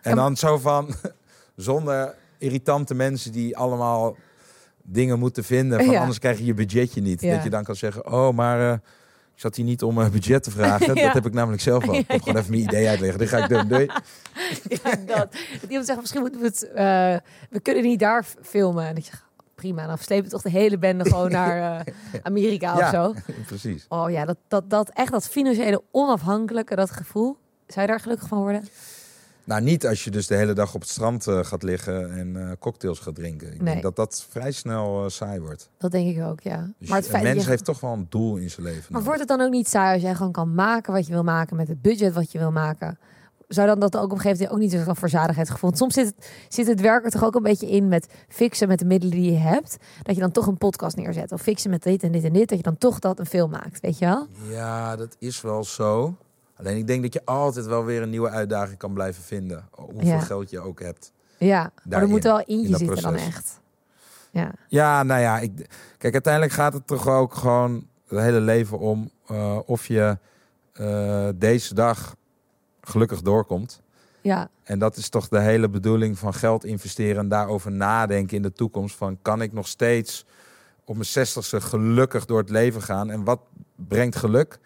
En 0.02 0.16
dan 0.16 0.38
zo 0.38 0.58
van, 0.58 0.94
zonder 1.56 2.14
irritante 2.38 2.94
mensen 2.94 3.32
die 3.32 3.58
allemaal 3.58 4.16
dingen 4.84 5.20
moeten 5.20 5.44
vinden. 5.44 5.80
Van 5.84 5.94
Ja. 5.94 6.00
Anders 6.00 6.20
krijg 6.20 6.38
je 6.38 6.46
je 6.46 6.54
budgetje 6.54 7.02
niet. 7.02 7.22
Ja. 7.22 7.34
Dat 7.36 7.44
je 7.44 7.50
dan 7.50 7.64
kan 7.64 7.76
zeggen, 7.76 8.12
oh, 8.12 8.36
maar 8.36 8.60
eh, 8.72 8.74
ik 9.36 9.44
zat 9.44 9.56
hier 9.56 9.66
niet 9.66 9.84
om 9.84 9.98
een 9.98 10.12
budget 10.12 10.44
te 10.44 10.52
vragen. 10.52 10.96
Ja. 10.96 11.04
Dat 11.06 11.14
heb 11.14 11.26
ik 11.26 11.34
namelijk 11.34 11.62
zelf 11.62 11.86
wel. 11.86 11.96
Ik 11.96 12.08
moet 12.12 12.20
gewoon 12.24 12.38
even 12.38 12.52
mijn 12.52 12.64
idee 12.64 12.88
uitleggen. 12.88 13.20
Dit 13.20 13.30
ga 13.30 13.38
ik 13.38 13.50
doen. 13.50 13.68
Doei. 13.68 13.90
ja, 14.84 14.96
dat. 15.06 15.32
Dat 15.62 15.70
iemand 15.70 15.86
zegt, 15.86 16.00
misschien 16.00 16.22
moeten 16.22 16.39
we 16.39 16.46
het... 16.46 16.72
eh, 16.72 17.30
we 17.50 17.60
kunnen 17.62 17.84
niet 17.84 18.00
daar 18.00 18.25
filmen. 18.42 18.86
En 18.88 18.96
dat 18.96 19.06
je 19.06 19.12
prima, 19.56 19.88
dan 19.88 19.98
slepen 19.98 20.24
we 20.24 20.30
toch 20.30 20.42
de 20.42 20.50
hele 20.50 20.77
bende 20.77 21.04
gewoon 21.04 21.32
naar 21.32 21.58
eh, 21.88 21.94
Amerika 22.24 22.74
of 22.74 22.80
Ja. 22.80 22.92
zo. 22.92 23.14
Precies. 23.48 23.86
Oh 23.90 24.10
ja, 24.12 24.25
dat, 24.25 24.38
dat, 24.48 24.70
dat 24.70 24.90
echt 24.90 25.12
dat 25.12 25.27
financiële 25.27 25.81
onafhankelijke, 25.92 26.75
dat 26.75 26.92
gevoel. 26.92 27.38
Zou 27.68 27.81
je 27.81 27.88
daar 27.92 28.00
gelukkig 28.00 28.27
van 28.27 28.38
worden? 28.38 28.68
Nou, 29.44 29.62
niet 29.62 29.88
als 29.88 30.03
je 30.03 30.12
dus 30.12 30.27
de 30.27 30.36
hele 30.36 30.53
dag 30.53 30.74
op 30.74 30.81
het 30.81 30.90
strand 30.90 31.27
eh, 31.27 31.44
gaat 31.44 31.64
liggen 31.64 32.12
en 32.18 32.55
cocktails 32.60 33.00
gaat 33.00 33.16
drinken. 33.16 33.48
Ik 33.53 33.62
Nee. 33.62 33.72
denk 33.72 33.83
dat 33.83 33.96
dat 33.96 34.25
vrij 34.29 34.51
snel 34.51 35.10
saai 35.10 35.40
wordt. 35.40 35.70
Dat 35.77 35.92
denk 35.92 36.16
ik 36.18 36.24
ook, 36.24 36.42
ja. 36.42 36.70
Dus 36.77 36.90
maar 36.90 36.98
het 36.98 37.05
een 37.05 37.12
feit 37.12 37.24
dat 37.24 37.31
mens 37.33 37.44
je- 37.44 37.50
heeft 37.50 37.66
toch 37.66 37.79
wel 37.79 37.94
een 37.94 38.05
doel 38.10 38.36
in 38.36 38.50
zijn 38.50 38.66
leven. 38.66 38.79
Maar 38.81 38.92
nodig. 38.92 39.05
wordt 39.05 39.20
het 39.20 39.27
dan 39.29 39.42
ook 39.42 39.51
niet 39.51 39.68
saai 39.70 39.94
als 39.94 40.01
jij 40.01 40.16
gewoon 40.16 40.31
kan 40.31 40.53
maken 40.55 40.94
wat 40.94 41.07
je 41.07 41.14
wil 41.14 41.24
maken 41.24 41.55
met 41.55 41.68
het 41.68 41.81
budget 41.81 42.14
wat 42.14 42.31
je 42.31 42.38
wil 42.40 42.51
maken? 42.51 42.98
Zou 43.48 43.68
dan 43.68 43.79
dat 43.79 43.98
ook 43.98 44.03
op 44.03 44.12
een 44.12 44.18
gegeven 44.20 44.38
moment 44.38 44.51
ook 44.74 44.77
niet 44.77 44.86
zo'n 44.86 44.96
verzadigheidsgevoel? 44.96 45.70
Want 45.70 45.81
soms 45.81 45.94
zit 45.94 46.05
het, 46.05 46.31
zit 46.50 46.68
het 46.68 46.81
werk 46.81 47.05
er 47.05 47.12
toch 47.12 47.24
ook 47.24 47.36
een 47.36 47.44
beetje 47.44 47.70
in 47.70 47.88
met 47.88 48.07
fixen 48.27 48.68
met 48.68 48.79
de 48.79 48.86
middelen 48.86 49.16
die 49.16 49.31
je 49.31 49.38
hebt. 49.38 49.77
Dat 50.03 50.16
je 50.16 50.22
dan 50.22 50.31
toch 50.31 50.48
een 50.48 50.57
podcast 50.57 50.96
neerzet. 50.96 51.31
Of 51.31 51.42
fixen 51.42 51.70
met 51.70 51.83
dit 51.83 52.03
en 52.03 52.12
dit 52.12 52.24
en 52.24 52.33
dit. 52.33 52.50
Dat 52.50 52.57
je 52.57 52.64
dan 52.64 52.77
toch 52.77 53.00
dat 53.00 53.20
een 53.20 53.25
film 53.25 53.50
maakt, 53.50 53.79
weet 53.79 53.98
je 53.98 54.05
wel? 54.05 54.27
Ja, 54.50 54.96
dat 54.96 55.16
is 55.20 55.42
wel 55.42 55.64
zo. 55.64 56.16
Alleen 56.55 56.77
ik 56.77 56.88
denk 56.88 57.01
dat 57.01 57.14
je 57.14 57.22
altijd 57.25 57.66
wel 57.66 57.86
weer 57.86 58.01
een 58.01 58.10
nieuwe 58.10 58.29
uitdaging 58.29 58.77
kan 58.77 58.94
blijven 58.94 59.24
vinden. 59.24 59.68
Hoeveel 59.72 60.07
Ja. 60.07 60.20
geld 60.20 60.50
je 60.50 60.60
ook 60.60 60.81
hebt. 60.81 61.12
Ja, 61.38 61.72
maar 61.83 62.01
er 62.01 62.07
moet 62.07 62.24
wel 62.24 62.40
in 62.40 62.46
in 62.48 62.62
je 62.62 62.70
dat 62.70 62.79
zitten 62.79 63.01
dan 63.01 63.16
echt. 63.16 63.60
Ja, 64.31 64.51
Ja, 64.68 65.03
nou 65.03 65.22
ja, 65.22 65.40
ik, 65.40 65.51
kijk, 65.98 66.14
uiteindelijk 66.14 66.53
gaat 66.53 66.74
het 66.74 66.88
toch 66.88 67.07
ook 67.07 67.33
gewoon 67.36 67.88
het 68.07 68.20
hele 68.20 68.40
leven 68.40 68.79
om 68.79 69.12
eh, 69.27 69.60
of 69.66 69.86
je 69.88 70.18
eh, 70.74 71.27
deze 71.36 71.74
dag 71.74 72.16
gelukkig 72.88 73.22
doorkomt. 73.22 73.82
ja, 74.22 74.50
En 74.64 74.80
dat 74.80 74.98
is 74.98 75.10
toch 75.10 75.28
de 75.28 75.40
hele 75.40 75.70
bedoeling 75.70 76.18
van 76.20 76.34
geld 76.34 76.66
investeren 76.66 77.18
en 77.18 77.28
daarover 77.28 77.72
nadenken 77.72 78.36
in 78.36 78.42
de 78.42 78.54
toekomst. 78.54 78.96
Van 78.96 79.18
kan 79.22 79.42
ik 79.42 79.54
nog 79.54 79.68
steeds 79.68 80.26
op 80.86 80.94
mijn 80.94 81.06
zestigste 81.08 81.62
gelukkig 81.62 82.26
door 82.26 82.38
het 82.40 82.50
leven 82.50 82.82
gaan? 82.82 83.10
En 83.10 83.24
wat 83.24 83.40
brengt 83.76 84.16
geluk? 84.16 84.60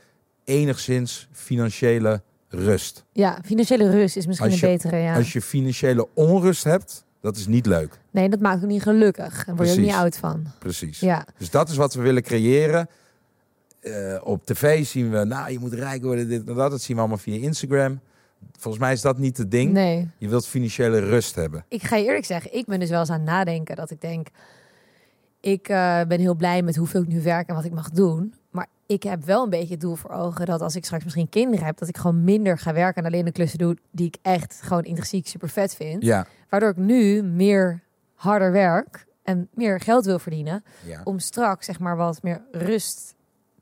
Enigszins 0.43 1.27
financiële 1.31 2.21
rust. 2.49 3.05
ja, 3.11 3.39
financiële 3.45 3.89
rust 3.89 4.15
is 4.17 4.25
misschien 4.27 4.51
een 4.51 4.59
betere. 4.59 4.97
Ja. 4.97 5.15
Als 5.15 5.33
je 5.33 5.41
financiële 5.41 6.07
onrust 6.13 6.63
hebt, 6.63 7.03
dat 7.21 7.37
is 7.37 7.47
niet 7.47 7.65
leuk. 7.65 7.99
Nee, 8.11 8.29
dat 8.29 8.39
maakt 8.39 8.63
ook 8.63 8.69
niet 8.69 8.81
gelukkig. 8.81 9.45
Daar 9.45 9.55
word 9.55 9.67
je 9.67 9.73
ook 9.73 9.81
niet 9.81 9.93
oud 9.93 10.17
van. 10.17 10.45
Precies. 10.59 10.99
Ja, 10.99 11.25
Dus 11.37 11.49
dat 11.49 11.69
is 11.69 11.75
wat 11.75 11.93
we 11.93 12.01
willen 12.01 12.23
creëren. 12.23 12.89
Eh, 13.79 14.17
op 14.23 14.45
tv 14.45 14.85
zien 14.85 15.11
we, 15.11 15.23
nou, 15.23 15.51
je 15.51 15.59
moet 15.59 15.73
rijk 15.73 16.03
worden, 16.03 16.27
dit 16.27 16.47
en 16.47 16.55
dat. 16.55 16.71
Dat 16.71 16.81
zien 16.81 16.95
we 16.95 17.01
allemaal 17.01 17.19
via 17.19 17.41
Instagram. 17.41 17.99
Volgens 18.57 18.83
mij 18.83 18.93
is 18.93 19.01
dat 19.01 19.17
niet 19.17 19.37
het 19.37 19.51
ding. 19.51 19.71
nee. 19.71 20.09
Je 20.17 20.29
wilt 20.29 20.47
financiële 20.47 20.99
rust 20.99 21.35
hebben. 21.35 21.65
ik 21.67 21.83
ga 21.83 21.95
je 21.95 22.05
eerlijk 22.05 22.25
zeggen, 22.25 22.53
ik 22.53 22.65
ben 22.65 22.79
dus 22.79 22.89
wel 22.89 22.99
eens 22.99 23.09
aan 23.09 23.19
het 23.19 23.29
nadenken 23.29 23.75
dat 23.75 23.91
ik 23.91 24.01
denk, 24.01 24.27
ik 25.39 25.69
eh, 25.69 26.01
ben 26.07 26.19
heel 26.19 26.35
blij 26.35 26.61
met 26.61 26.75
hoeveel 26.75 27.01
ik 27.01 27.07
nu 27.07 27.21
werk 27.21 27.49
en 27.49 27.55
wat 27.55 27.65
ik 27.65 27.71
mag 27.71 27.89
doen. 27.89 28.33
Maar 28.49 28.67
ik 28.85 29.03
heb 29.03 29.23
wel 29.23 29.43
een 29.43 29.49
beetje 29.49 29.73
het 29.73 29.81
doel 29.81 29.95
voor 29.95 30.09
ogen 30.09 30.45
dat 30.45 30.61
als 30.61 30.75
ik 30.75 30.85
straks 30.85 31.03
misschien 31.03 31.29
kinderen 31.29 31.65
heb, 31.65 31.77
dat 31.77 31.87
ik 31.87 31.97
gewoon 31.97 32.23
minder 32.23 32.57
ga 32.57 32.73
werken 32.73 33.03
en 33.03 33.11
alleen 33.11 33.25
de 33.25 33.31
klussen 33.31 33.59
doe 33.59 33.77
die 33.91 34.07
ik 34.07 34.17
echt 34.21 34.59
gewoon 34.63 34.83
intrinsiek 34.83 35.27
super 35.27 35.49
vet 35.49 35.75
vind. 35.75 36.03
Ja. 36.03 36.25
Waardoor 36.49 36.69
ik 36.69 36.77
nu 36.77 37.23
meer 37.23 37.83
harder 38.13 38.51
werk 38.51 39.05
en 39.23 39.47
meer 39.53 39.79
geld 39.79 40.05
wil 40.05 40.19
verdienen 40.19 40.63
ja. 40.85 41.01
om 41.03 41.19
straks 41.19 41.65
zeg 41.65 41.79
maar 41.79 41.95
wat 41.95 42.23
meer 42.23 42.41
rust 42.51 43.15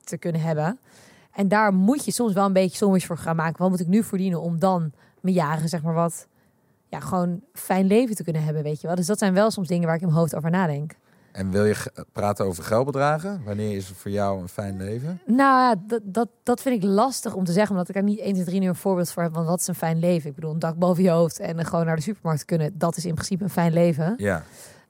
te 0.03 0.17
kunnen 0.17 0.41
hebben. 0.41 0.79
En 1.39 1.47
daar 1.47 1.73
moet 1.73 2.05
je 2.05 2.11
soms 2.11 2.33
wel 2.33 2.45
een 2.45 2.53
beetje 2.53 2.77
sommetjes 2.77 3.05
voor 3.05 3.17
gaan 3.17 3.35
maken. 3.35 3.61
Wat 3.61 3.69
moet 3.69 3.79
ik 3.79 3.87
nu 3.87 4.03
verdienen 4.03 4.41
om 4.41 4.59
dan 4.59 4.91
mijn 5.21 5.35
jaren 5.35 5.69
zeg 5.69 5.81
maar 5.81 5.93
wat 5.93 6.27
ja, 6.87 6.99
gewoon 6.99 7.41
fijn 7.53 7.85
leven 7.85 8.15
te 8.15 8.23
kunnen 8.23 8.43
hebben, 8.43 8.63
weet 8.63 8.81
je 8.81 8.87
wel. 8.87 8.95
Dus 8.95 9.05
dat 9.05 9.19
zijn 9.19 9.33
wel 9.33 9.51
soms 9.51 9.67
dingen 9.67 9.85
waar 9.85 9.95
ik 9.95 10.01
in 10.01 10.07
mijn 10.07 10.19
hoofd 10.19 10.35
over 10.35 10.49
nadenk. 10.49 10.95
En 11.31 11.51
wil 11.51 11.65
je 11.65 12.05
praten 12.11 12.45
over 12.45 12.63
geldbedragen? 12.63 13.41
Wanneer 13.45 13.75
is 13.75 13.87
het 13.87 13.97
voor 13.97 14.11
jou 14.11 14.41
een 14.41 14.47
fijn 14.47 14.77
leven? 14.77 15.21
Nou 15.25 15.37
ja, 15.37 15.75
dat, 15.87 16.01
dat, 16.03 16.29
dat 16.43 16.61
vind 16.61 16.83
ik 16.83 16.89
lastig 16.89 17.33
om 17.33 17.43
te 17.43 17.51
zeggen, 17.51 17.71
omdat 17.71 17.89
ik 17.89 17.95
er 17.95 18.03
niet 18.03 18.19
1, 18.19 18.33
2, 18.33 18.45
3 18.45 18.59
nu 18.59 18.67
een 18.67 18.75
voorbeeld 18.75 19.11
voor 19.11 19.23
heb. 19.23 19.33
Want 19.33 19.47
wat 19.47 19.59
is 19.59 19.67
een 19.67 19.75
fijn 19.75 19.99
leven? 19.99 20.29
Ik 20.29 20.35
bedoel, 20.35 20.51
een 20.51 20.59
dak 20.59 20.77
boven 20.77 21.03
je 21.03 21.09
hoofd 21.09 21.39
en 21.39 21.65
gewoon 21.65 21.85
naar 21.85 21.95
de 21.95 22.01
supermarkt 22.01 22.45
kunnen. 22.45 22.77
Dat 22.77 22.97
is 22.97 23.05
in 23.05 23.13
principe 23.13 23.43
een 23.43 23.49
fijn 23.49 23.73
leven. 23.73 24.13
Ja. 24.17 24.43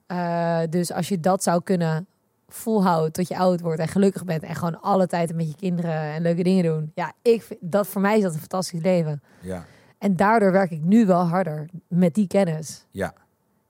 Eh, 0.06 0.70
dus 0.70 0.92
als 0.92 1.08
je 1.08 1.20
dat 1.20 1.42
zou 1.42 1.62
kunnen 1.62 2.06
volhouden 2.54 3.12
tot 3.12 3.28
je 3.28 3.36
oud 3.36 3.60
wordt 3.60 3.80
en 3.80 3.88
gelukkig 3.88 4.24
bent 4.24 4.42
en 4.42 4.54
gewoon 4.54 4.80
alle 4.80 5.06
tijd 5.06 5.34
met 5.34 5.48
je 5.48 5.56
kinderen 5.56 6.00
en 6.00 6.22
leuke 6.22 6.42
dingen 6.42 6.64
doen. 6.64 6.92
Ja, 6.94 7.12
ik 7.22 7.42
vind, 7.42 7.60
dat 7.62 7.86
voor 7.86 8.00
mij 8.00 8.16
is 8.16 8.22
dat 8.22 8.32
een 8.32 8.38
fantastisch 8.38 8.82
leven. 8.82 9.22
Ja. 9.40 9.64
En 9.98 10.16
daardoor 10.16 10.52
werk 10.52 10.70
ik 10.70 10.82
nu 10.82 11.06
wel 11.06 11.22
harder 11.22 11.68
met 11.88 12.14
die 12.14 12.26
kennis. 12.26 12.86
Ja. 12.90 13.14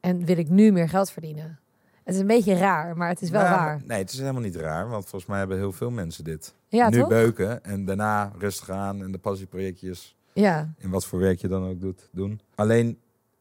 En 0.00 0.24
wil 0.24 0.38
ik 0.38 0.48
nu 0.48 0.72
meer 0.72 0.88
geld 0.88 1.10
verdienen. 1.10 1.58
Het 2.04 2.14
is 2.14 2.20
een 2.20 2.26
beetje 2.26 2.54
raar, 2.54 2.96
maar 2.96 3.08
het 3.08 3.22
is 3.22 3.30
wel 3.30 3.42
Nou, 3.42 3.54
waar. 3.54 3.82
Nee, 3.86 3.98
het 3.98 4.12
is 4.12 4.18
helemaal 4.18 4.42
niet 4.42 4.56
raar. 4.56 4.88
Want 4.88 5.02
volgens 5.02 5.30
mij 5.30 5.38
hebben 5.38 5.56
heel 5.56 5.72
veel 5.72 5.90
mensen 5.90 6.24
dit. 6.24 6.54
Ja, 6.68 6.88
nu 6.88 6.98
toch? 6.98 7.08
beuken 7.08 7.64
en 7.64 7.84
daarna 7.84 8.32
rustig 8.38 8.70
aan 8.70 9.02
en 9.02 9.12
de 9.12 9.18
passieprojectjes. 9.18 10.16
Ja, 10.32 10.74
In 10.78 10.90
wat 10.90 11.06
voor 11.06 11.18
werk 11.18 11.40
je 11.40 11.48
dan 11.48 11.68
ook 11.68 11.80
doet, 11.80 12.08
doen. 12.12 12.40
Alleen, 12.54 12.98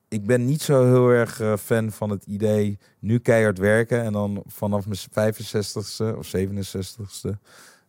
ik 0.09 0.25
ben 0.25 0.45
niet 0.45 0.61
zo 0.61 0.85
heel 0.85 1.09
erg 1.09 1.39
eh, 1.39 1.55
fan 1.57 1.91
van 1.91 2.09
het 2.09 2.25
idee 2.25 2.79
nu 2.99 3.19
keihard 3.19 3.57
werken 3.57 4.01
en 4.03 4.13
dan 4.13 4.43
vanaf 4.47 4.85
mijn 4.87 5.33
65ste 5.33 6.17
of 6.17 6.31
67ste 6.37 7.29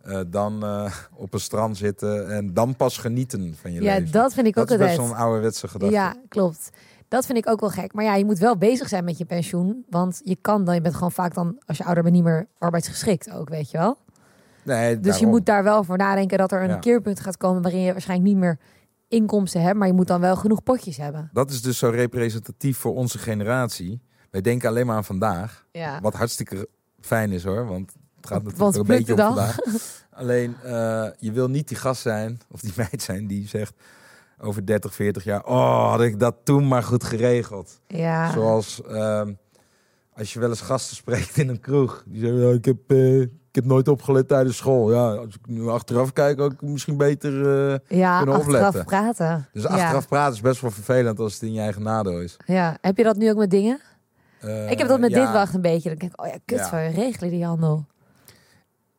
eh, 0.02 0.20
dan 0.26 0.64
eh, 0.64 0.92
op 1.14 1.34
een 1.34 1.40
strand 1.40 1.76
zitten 1.76 2.30
en 2.30 2.54
dan 2.54 2.76
pas 2.76 2.98
genieten 2.98 3.54
van 3.60 3.72
je 3.72 3.82
Ja, 3.82 3.94
leven. 3.98 4.12
dat 4.12 4.34
vind 4.34 4.46
ik 4.46 4.54
dat 4.54 4.64
ook 4.64 4.70
is 4.70 4.76
best 4.76 4.90
altijd. 4.90 5.08
wel 5.08 5.16
een 5.18 5.24
ouderwetse 5.24 5.68
gedachte. 5.68 5.94
Ja, 5.94 6.14
klopt. 6.28 6.70
Dat 7.08 7.26
vind 7.26 7.38
ik 7.38 7.48
ook 7.48 7.60
wel 7.60 7.70
gek. 7.70 7.92
Maar 7.92 8.04
ja, 8.04 8.14
je 8.14 8.24
moet 8.24 8.38
wel 8.38 8.56
bezig 8.56 8.88
zijn 8.88 9.04
met 9.04 9.18
je 9.18 9.24
pensioen. 9.24 9.84
Want 9.88 10.20
je 10.24 10.36
kan 10.40 10.64
dan, 10.64 10.74
je 10.74 10.80
bent 10.80 10.94
gewoon 10.94 11.12
vaak 11.12 11.34
dan, 11.34 11.58
als 11.66 11.76
je 11.78 11.84
ouder 11.84 12.02
bent, 12.02 12.14
niet 12.14 12.24
meer 12.24 12.46
arbeidsgeschikt 12.58 13.30
ook, 13.32 13.48
weet 13.48 13.70
je 13.70 13.78
wel. 13.78 13.98
Nee, 14.62 15.00
Dus 15.00 15.18
je 15.18 15.26
moet 15.26 15.46
daar 15.46 15.62
wel 15.64 15.84
voor 15.84 15.96
nadenken 15.96 16.38
dat 16.38 16.52
er 16.52 16.62
een 16.62 16.68
Ja. 16.68 16.76
keerpunt 16.78 17.20
gaat 17.20 17.36
komen 17.36 17.62
waarin 17.62 17.80
je 17.80 17.92
waarschijnlijk 17.92 18.28
niet 18.28 18.38
meer 18.38 18.58
inkomsten 19.10 19.62
hebt. 19.62 19.78
Maar 19.78 19.86
je 19.86 19.92
moet 19.92 20.06
dan 20.06 20.20
wel 20.20 20.36
genoeg 20.36 20.62
potjes 20.62 20.96
hebben. 20.96 21.30
Dat 21.32 21.50
is 21.50 21.62
dus 21.62 21.78
zo 21.78 21.88
representatief 21.88 22.78
voor 22.78 22.94
onze 22.94 23.18
generatie. 23.18 24.00
Wij 24.30 24.40
denken 24.40 24.68
alleen 24.68 24.86
maar 24.86 24.96
aan 24.96 25.04
vandaag. 25.04 25.66
Ja. 25.72 26.00
Wat 26.00 26.14
hartstikke 26.14 26.68
fijn 27.00 27.32
is 27.32 27.44
hoor, 27.44 27.66
want 27.66 27.92
het 28.16 28.26
gaat 28.26 28.42
natuurlijk 28.42 28.76
een 28.76 28.84
beetje 28.84 29.12
om 29.12 29.18
vandaag. 29.18 29.58
Alleen, 30.10 30.56
eh, 30.62 31.06
je 31.18 31.32
wil 31.32 31.48
niet 31.48 31.68
die 31.68 31.76
gast 31.76 32.02
zijn, 32.02 32.40
of 32.50 32.60
die 32.60 32.72
meid 32.76 33.02
zijn, 33.02 33.26
die 33.26 33.48
zegt 33.48 33.74
over 34.38 34.66
30, 34.66 34.94
40 34.94 35.24
jaar... 35.24 35.44
Oh, 35.44 35.90
had 35.90 36.00
ik 36.00 36.18
dat 36.18 36.36
toen 36.44 36.68
maar 36.68 36.82
goed 36.82 37.04
geregeld. 37.04 37.80
Ja. 37.86 38.32
Zoals 38.32 38.82
ehm, 38.82 39.32
als 40.14 40.32
je 40.32 40.40
wel 40.40 40.48
eens 40.48 40.60
gasten 40.60 40.96
spreekt 40.96 41.36
in 41.36 41.48
een 41.48 41.60
kroeg. 41.60 42.04
Die 42.06 42.20
zeggen, 42.20 42.40
ja, 42.40 42.54
ik, 42.54 42.64
heb, 42.64 42.90
eh, 42.90 43.26
ik 43.50 43.56
heb 43.56 43.64
nooit 43.64 43.88
opgelet 43.88 44.28
tijdens 44.28 44.56
school. 44.56 44.92
Ja, 44.92 45.14
als 45.14 45.34
ik 45.34 45.46
nu 45.46 45.68
achteraf 45.68 46.12
kijk, 46.12 46.40
ook 46.40 46.62
misschien 46.62 46.96
beter... 46.96 47.32
eh, 47.72 47.98
ja, 47.98 48.16
kunnen 48.16 48.34
achteraf 48.34 48.66
opletten. 48.66 48.84
praten. 48.84 49.48
dus 49.52 49.62
Ja. 49.62 49.68
achteraf 49.68 50.08
praten 50.08 50.34
is 50.34 50.40
best 50.40 50.60
wel 50.60 50.70
vervelend 50.70 51.18
als 51.18 51.32
het 51.34 51.42
in 51.42 51.52
je 51.52 51.60
eigen 51.60 51.82
nadeel 51.82 52.20
is. 52.20 52.36
Ja. 52.46 52.76
Heb 52.80 52.96
je 52.96 53.02
dat 53.04 53.16
nu 53.16 53.30
ook 53.30 53.36
met 53.36 53.50
dingen? 53.50 53.80
Eh, 54.40 54.70
ik 54.70 54.78
heb 54.78 54.88
dat 54.88 55.00
met 55.00 55.10
ja, 55.10 55.24
dit 55.24 55.32
wacht 55.32 55.54
een 55.54 55.60
beetje. 55.60 55.88
Dan 55.88 55.98
denk 55.98 56.12
ik, 56.12 56.20
oh 56.20 56.26
ja, 56.26 56.36
kut, 56.44 56.60
van 56.60 56.78
regelen 56.78 57.30
die 57.30 57.44
handel. 57.44 57.86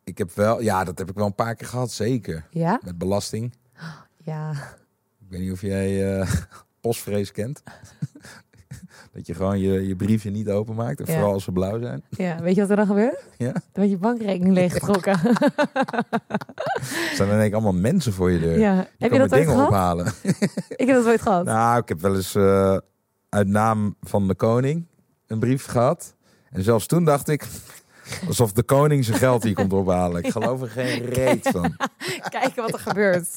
Ik 0.04 0.18
heb 0.18 0.34
wel, 0.34 0.60
ja, 0.60 0.84
dat 0.84 0.98
heb 0.98 1.08
ik 1.10 1.14
wel 1.14 1.26
een 1.26 1.34
paar 1.34 1.54
keer 1.54 1.66
gehad, 1.68 1.90
zeker. 1.90 2.46
Ja? 2.50 2.80
Met 2.84 2.98
belasting. 2.98 3.54
Ja. 4.16 4.50
Ik 5.20 5.26
weet 5.28 5.40
niet 5.40 5.52
of 5.52 5.60
jij 5.60 6.18
eh 6.20 6.32
postvrees 6.80 7.32
kent. 7.32 7.62
dat 9.14 9.26
je 9.26 9.34
gewoon 9.34 9.58
je, 9.60 9.86
je 9.86 9.96
briefje 9.96 10.30
niet 10.30 10.48
openmaakt. 10.48 11.00
En 11.00 11.06
Ja. 11.06 11.12
vooral 11.12 11.32
als 11.32 11.44
ze 11.44 11.52
blauw 11.52 11.80
zijn. 11.80 12.02
ja. 12.08 12.40
Weet 12.42 12.54
je 12.54 12.60
wat 12.60 12.70
er 12.70 12.76
dan 12.76 12.86
gebeurt? 12.86 13.24
Ja. 13.38 13.52
Dan 13.52 13.62
wordt 13.72 13.90
je 13.90 13.98
bankrekening 13.98 14.54
leeggetrokken. 14.54 15.12
Er 15.12 17.14
zijn 17.14 17.28
in 17.28 17.34
één 17.34 17.44
keer 17.44 17.54
allemaal 17.54 17.72
mensen 17.80 18.12
voor 18.12 18.30
je 18.30 18.38
deur. 18.38 18.58
ja. 18.58 18.74
Die 18.74 18.84
Heb 18.98 19.12
je 19.12 19.18
dat 19.18 19.20
ooit 19.20 19.30
dingen 19.40 19.54
gehad? 19.54 19.68
ophalen. 19.68 20.06
Ik 20.82 20.86
heb 20.86 20.96
dat 20.96 21.06
ooit 21.06 21.22
gehad. 21.22 21.44
nou, 21.44 21.80
ik 21.80 21.88
heb 21.88 22.00
wel 22.00 22.14
eens 22.14 22.34
eh, 22.34 22.76
uit 23.28 23.48
naam 23.48 23.96
van 24.00 24.28
de 24.28 24.34
koning 24.34 24.86
een 25.26 25.38
brief 25.38 25.66
gehad. 25.66 26.14
En 26.50 26.62
zelfs 26.62 26.86
toen 26.86 27.04
dacht 27.04 27.28
ik... 27.28 27.46
Alsof 28.26 28.52
de 28.52 28.62
koning 28.62 29.04
zijn 29.04 29.18
geld 29.18 29.42
hier 29.42 29.54
komt 29.54 29.72
ophalen. 29.72 30.24
Ik 30.24 30.30
geloof 30.30 30.60
er 30.62 30.68
geen 30.68 31.04
reet 31.18 31.48
van. 31.48 31.76
Kijken 32.28 32.62
wat 32.62 32.72
er 32.72 32.78
gebeurt. 32.78 33.28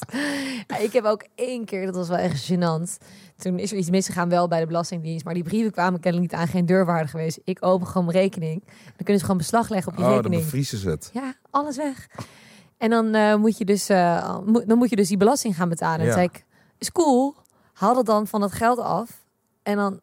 Ik 0.78 0.92
heb 0.92 1.04
ook 1.04 1.24
één 1.34 1.64
keer, 1.64 1.86
dat 1.86 1.94
was 1.94 2.08
wel 2.08 2.16
echt 2.18 2.52
gênant. 2.52 3.06
Toen 3.36 3.58
is 3.58 3.72
er 3.72 3.78
iets 3.78 3.90
misgegaan 3.90 4.28
wel 4.28 4.48
bij 4.48 4.60
de 4.60 4.66
Belastingdienst. 4.66 5.24
Maar 5.24 5.34
die 5.34 5.42
brieven 5.42 5.72
kwamen 5.72 6.00
kennelijk 6.00 6.32
niet 6.32 6.40
aan, 6.40 6.48
geen 6.48 6.66
deurwaarde 6.66 7.08
geweest. 7.08 7.38
Ik 7.44 7.64
open 7.64 7.86
gewoon 7.86 8.06
mijn 8.06 8.18
rekening. 8.18 8.62
Dan 8.64 8.94
kunnen 8.96 9.18
ze 9.18 9.22
gewoon 9.22 9.36
beslag 9.36 9.68
leggen 9.68 9.92
op 9.92 9.98
je 9.98 10.04
Oh, 10.04 10.08
dan 10.08 10.16
rekening. 10.18 10.42
bevriezen 10.42 10.78
ze 10.78 10.88
het. 10.90 11.10
Ja, 11.12 11.34
alles 11.50 11.76
weg. 11.76 12.06
En 12.78 12.90
dan, 12.90 13.14
eh, 13.14 13.34
moet 13.34 13.58
je 13.58 13.64
dus, 13.64 13.88
eh, 13.88 14.38
dan 14.66 14.78
moet 14.78 14.90
je 14.90 14.96
dus 14.96 15.08
die 15.08 15.16
belasting 15.16 15.56
gaan 15.56 15.68
betalen. 15.68 16.00
En 16.00 16.06
Ja. 16.06 16.12
zei 16.12 16.24
ik, 16.32 16.44
is 16.78 16.92
cool, 16.92 17.34
haal 17.72 17.94
dat 17.94 18.06
dan 18.06 18.26
van 18.26 18.42
het 18.42 18.52
geld 18.52 18.78
af. 18.78 19.24
En 19.62 19.76
dan, 19.76 20.00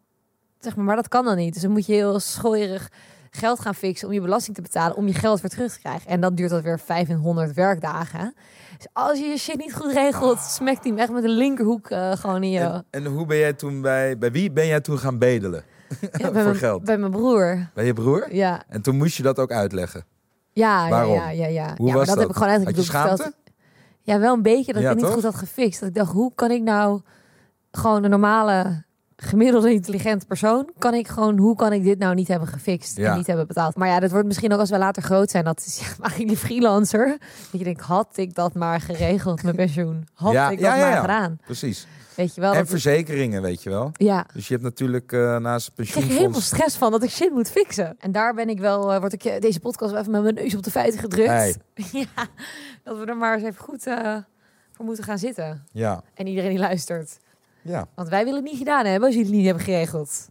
zeg 0.60 0.76
maar, 0.76 0.86
maar 0.86 0.96
dat 0.96 1.08
kan 1.08 1.26
dan 1.26 1.38
niet. 1.38 1.54
Dus 1.54 1.62
dan 1.62 1.72
moet 1.72 1.86
je 1.86 1.94
heel 1.94 2.20
schooierig 2.20 2.92
geld 3.38 3.60
gaan 3.60 3.76
fixen 3.76 4.08
om 4.08 4.14
je 4.14 4.22
belasting 4.22 4.56
te 4.56 4.62
betalen, 4.62 4.98
om 4.98 5.08
je 5.08 5.14
geld 5.14 5.42
weer 5.42 5.50
terug 5.50 5.74
te 5.74 5.80
krijgen. 5.80 6.10
En 6.10 6.22
dan 6.22 6.36
duurt 6.36 6.50
dat 6.50 6.62
weer 6.62 6.80
500 6.80 7.54
werkdagen. 7.54 8.34
Dus 8.78 8.88
als 8.94 9.20
je 9.20 9.26
je 9.26 9.38
shit 9.38 9.58
niet 9.58 9.74
goed 9.76 9.92
regelt, 9.94 10.40
smekt 10.40 10.84
hij 10.84 10.92
hem 10.92 11.00
echt 11.00 11.12
met 11.12 11.24
een 11.24 11.30
linkerhoek 11.30 11.90
eh, 11.90 12.12
gewoon 12.12 12.44
in 12.44 12.50
je... 12.50 12.60
En, 12.60 12.86
en 12.90 13.06
hoe 13.06 13.26
ben 13.26 13.38
jij 13.38 13.54
toen 13.54 13.82
bij... 13.82 14.18
Bij 14.18 14.32
wie 14.32 14.52
ben 14.52 14.68
jij 14.68 14.82
toen 14.82 14.98
gaan 14.98 15.18
bedelen? 15.18 15.64
Ja, 16.02 16.08
bij, 16.12 16.20
voor 16.32 16.44
mijn, 16.44 16.56
geld? 16.56 16.84
bij 16.84 16.98
mijn 16.98 17.12
broer. 17.12 17.70
Bij 17.74 17.86
je 17.86 17.94
broer? 17.94 18.34
Ja, 18.36 18.64
En 18.68 18.82
toen 18.82 18.98
moest 18.98 19.18
je 19.18 19.24
dat 19.24 19.40
ook 19.40 19.52
uitleggen. 19.52 20.06
ja, 20.52 20.90
Waarom? 20.90 21.14
ja, 21.14 21.30
ja, 21.30 21.48
ja. 21.48 21.66
ja. 21.66 21.74
Hoe 21.78 21.88
ja, 21.88 21.94
was 21.94 22.08
dat, 22.08 22.18
heb 22.18 22.30
ik 22.30 22.34
gewoon 22.36 22.50
Had 22.50 22.66
eigenlijk 22.66 23.18
je? 23.18 23.34
Ja, 24.02 24.20
wel 24.20 24.34
een 24.34 24.42
beetje 24.42 24.74
dat 24.74 24.82
Ja, 24.82 24.90
ik 24.90 24.96
het 24.96 24.96
niet 24.96 25.06
toch? 25.06 25.14
goed 25.14 25.24
had 25.24 25.36
gefixt. 25.36 25.80
Dat 25.80 25.90
ik 25.90 25.96
dacht, 25.96 26.12
hoe 26.12 26.32
kan 26.36 26.52
ik 26.52 26.62
nou 26.62 27.02
gewoon 27.72 28.04
een 28.04 28.10
normale, 28.10 28.84
gemiddelde 29.24 29.72
intelligente 29.74 30.26
persoon, 30.26 30.70
kan 30.78 30.94
ik 30.94 31.08
gewoon, 31.08 31.38
hoe 31.38 31.56
kan 31.56 31.74
ik 31.74 31.84
dit 31.84 32.00
nou 32.00 32.16
niet 32.16 32.28
hebben 32.28 32.48
gefixt 32.48 32.98
Ja. 32.98 33.12
en 33.12 33.18
niet 33.18 33.28
hebben 33.28 33.48
betaald? 33.48 33.76
Maar 33.76 33.88
ja, 33.88 34.00
dat 34.00 34.12
wordt 34.12 34.28
misschien 34.28 34.54
ook 34.54 34.60
als 34.60 34.70
we 34.70 34.78
later 34.78 35.04
groot 35.04 35.32
zijn. 35.32 35.44
Dat 35.44 35.64
is 35.66 35.80
ja, 35.80 35.86
eigenlijk 35.86 36.28
die 36.28 36.38
freelancer. 36.38 37.08
Dat 37.52 37.60
je 37.60 37.64
denkt, 37.64 37.82
had 37.82 38.08
ik 38.18 38.36
dat 38.36 38.54
maar 38.54 38.82
geregeld, 38.82 39.44
mijn 39.44 39.56
pensioen? 39.56 40.08
Had 40.14 40.32
Ja, 40.34 40.50
ik 40.50 40.60
dat 40.62 40.70
maar 40.70 40.78
ja. 40.80 41.02
gedaan? 41.02 41.38
Precies. 41.46 41.88
Weet 42.16 42.36
je 42.36 42.42
wel? 42.42 42.54
en 42.54 42.68
verzekeringen, 42.68 43.42
weet 43.42 43.64
je 43.64 43.70
wel. 43.70 43.92
ja. 43.94 44.26
Dus 44.34 44.48
je 44.48 44.54
hebt 44.54 44.66
natuurlijk 44.66 45.12
eh, 45.12 45.38
naast 45.38 45.72
het 45.76 45.86
Ik 45.86 45.92
krijg 45.92 46.08
er 46.08 46.12
helemaal 46.16 46.42
stress 46.42 46.76
van 46.78 46.92
dat 46.92 47.04
ik 47.04 47.10
shit 47.10 47.32
moet 47.32 47.50
fixen. 47.52 47.96
En 48.00 48.12
daar 48.12 48.34
ben 48.34 48.50
ik 48.50 48.60
wel, 48.60 48.94
eh, 48.94 49.00
word 49.00 49.14
ik 49.14 49.24
eh, 49.24 49.40
deze 49.42 49.60
podcast 49.60 49.92
wel 49.92 50.00
even 50.00 50.12
met 50.12 50.22
mijn 50.24 50.36
neus 50.36 50.56
op 50.56 50.64
de 50.64 50.72
feiten 50.72 51.00
gedrukt. 51.00 51.30
Hey. 51.30 51.56
ja, 51.92 52.28
dat 52.84 52.98
we 52.98 53.06
er 53.06 53.18
maar 53.18 53.34
eens 53.34 53.44
even 53.44 53.62
goed 53.64 53.84
voor 54.72 54.86
moeten 54.86 55.04
gaan 55.04 55.18
zitten. 55.18 55.64
Ja, 55.72 56.04
En 56.14 56.28
iedereen 56.28 56.50
die 56.50 56.60
luistert. 56.60 57.20
Ja, 57.64 57.88
Want 57.96 58.10
wij 58.10 58.24
willen 58.24 58.42
het 58.42 58.50
niet 58.50 58.58
gedaan 58.58 58.86
hebben 58.86 59.08
als 59.08 59.16
jullie 59.16 59.30
het 59.30 59.38
niet 59.38 59.46
hebben 59.46 59.64
geregeld. 59.64 60.28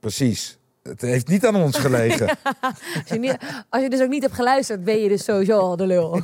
precies. 0.00 0.58
Het 0.82 1.00
heeft 1.00 1.28
niet 1.28 1.46
aan 1.46 1.56
ons 1.56 1.78
gelegen. 1.78 2.28
Als 3.00 3.08
je, 3.08 3.18
niet, 3.18 3.36
als 3.68 3.82
je 3.82 3.90
dus 3.90 4.02
ook 4.02 4.08
niet 4.08 4.22
hebt 4.22 4.34
geluisterd, 4.34 4.84
ben 4.84 4.98
je 4.98 5.08
dus 5.08 5.24
sowieso 5.24 5.58
al 5.58 5.76
de 5.76 5.86
lul. 5.86 6.20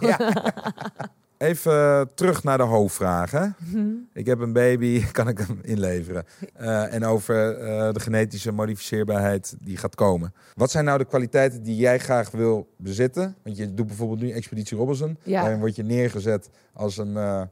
Even 1.38 1.72
eh, 1.72 2.00
terug 2.14 2.42
naar 2.44 2.58
de 2.58 2.64
hoofdvraag. 2.64 3.30
Hè? 3.30 3.46
Mhm. 3.56 3.88
Ik 4.12 4.26
heb 4.26 4.40
een 4.40 4.52
baby, 4.52 5.04
kan 5.12 5.28
ik 5.28 5.38
hem 5.38 5.58
inleveren? 5.62 6.24
Eh, 6.54 6.94
en 6.94 7.04
over 7.04 7.58
eh, 7.58 7.92
de 7.92 8.00
genetische 8.00 8.52
modificeerbaarheid 8.52 9.54
die 9.60 9.76
gaat 9.76 9.94
komen. 9.94 10.34
Wat 10.54 10.70
zijn 10.70 10.84
nou 10.84 10.98
de 10.98 11.04
kwaliteiten 11.04 11.62
die 11.62 11.76
jij 11.76 11.98
graag 11.98 12.30
wil 12.30 12.68
bezitten? 12.76 13.36
Want 13.42 13.56
je 13.56 13.74
doet 13.74 13.86
bijvoorbeeld 13.86 14.20
nu 14.20 14.30
Expeditie 14.30 14.76
Robinson. 14.76 15.18
Ja. 15.22 15.40
Daarin 15.40 15.60
word 15.60 15.76
je 15.76 15.82
neergezet 15.82 16.50
als 16.72 16.96
een, 16.98 17.48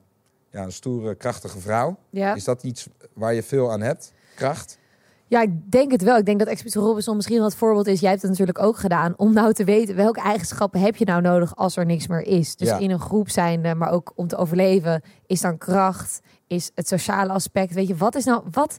ja, 0.50 0.62
een 0.62 0.72
stoere, 0.72 1.14
krachtige 1.14 1.58
vrouw. 1.58 1.96
Ja. 2.10 2.34
Is 2.34 2.44
dat 2.44 2.62
iets 2.62 2.88
waar 3.12 3.34
je 3.34 3.42
veel 3.42 3.72
aan 3.72 3.80
hebt? 3.80 4.12
Kracht? 4.34 4.78
ja, 5.26 5.42
ik 5.42 5.70
denk 5.70 5.90
het 5.92 6.02
wel. 6.02 6.16
Ik 6.16 6.24
denk 6.26 6.38
dat 6.38 6.48
Expeditie 6.48 6.80
Robinson 6.80 7.16
misschien 7.16 7.36
wel 7.36 7.46
het 7.46 7.54
voorbeeld 7.54 7.86
is. 7.86 8.00
Jij 8.00 8.10
hebt 8.10 8.22
het 8.22 8.30
natuurlijk 8.30 8.58
ook 8.62 8.76
gedaan. 8.76 9.14
Om 9.16 9.32
nou 9.32 9.52
te 9.52 9.64
weten 9.64 9.96
welke 9.96 10.20
eigenschappen 10.20 10.80
heb 10.80 10.96
je 10.96 11.04
nou 11.04 11.20
nodig 11.22 11.56
als 11.56 11.76
er 11.76 11.86
niks 11.86 12.06
meer 12.06 12.26
is. 12.26 12.56
Dus 12.56 12.68
Ja. 12.68 12.78
in 12.78 12.90
een 12.90 13.00
groep 13.00 13.30
zijnde, 13.30 13.74
maar 13.74 13.90
ook 13.90 14.12
om 14.14 14.26
te 14.26 14.36
overleven. 14.36 15.02
Is 15.26 15.40
dan 15.40 15.58
kracht? 15.58 16.20
Is 16.46 16.70
het 16.74 16.88
sociale 16.88 17.32
aspect? 17.32 17.74
Weet 17.74 17.88
je, 17.88 17.96
wat 17.96 18.14
is 18.14 18.24
nou... 18.24 18.42
Wat, 18.50 18.78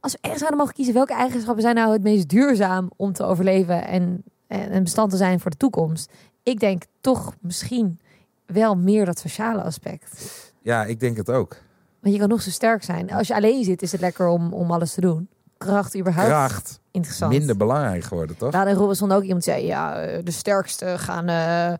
als 0.00 0.12
we 0.12 0.18
ergens 0.20 0.38
zouden 0.40 0.58
mogen 0.60 0.74
kiezen, 0.74 0.94
welke 0.94 1.14
eigenschappen 1.14 1.62
zijn 1.62 1.74
nou 1.74 1.92
het 1.92 2.02
meest 2.02 2.28
duurzaam 2.28 2.90
om 2.96 3.12
te 3.12 3.24
overleven 3.24 3.86
en, 3.86 4.24
en 4.46 4.74
een 4.74 4.82
bestand 4.82 5.10
te 5.10 5.16
zijn 5.16 5.40
voor 5.40 5.50
de 5.50 5.56
toekomst? 5.56 6.12
Ik 6.42 6.60
denk 6.60 6.82
toch 7.00 7.34
misschien 7.40 8.00
wel 8.46 8.76
meer 8.76 9.04
dat 9.04 9.18
sociale 9.18 9.62
aspect. 9.62 10.22
Ja, 10.62 10.84
ik 10.84 11.00
denk 11.00 11.16
het 11.16 11.30
ook. 11.30 11.56
Want 12.00 12.14
je 12.14 12.20
kan 12.20 12.28
nog 12.28 12.42
zo 12.42 12.50
sterk 12.50 12.82
zijn. 12.84 13.12
Als 13.12 13.26
je 13.26 13.34
alleen 13.34 13.64
zit, 13.64 13.82
is 13.82 13.92
het 13.92 14.00
lekker 14.00 14.28
om, 14.28 14.52
om 14.52 14.70
alles 14.70 14.94
te 14.94 15.00
doen. 15.00 15.28
Kracht 15.58 15.96
überhaupt 15.96 16.28
Kracht 16.28 16.80
interessant. 16.90 17.32
minder 17.32 17.56
belangrijk 17.56 18.04
geworden, 18.04 18.36
toch? 18.36 18.52
Hadden 18.52 18.72
in 18.72 18.78
Robinson 18.78 19.12
ook 19.12 19.22
iemand 19.22 19.44
zei, 19.44 19.66
ja, 19.66 20.00
eh, 20.00 20.24
de 20.24 20.30
sterkste 20.30 20.94
gaan, 20.98 21.28
eh, 21.28 21.78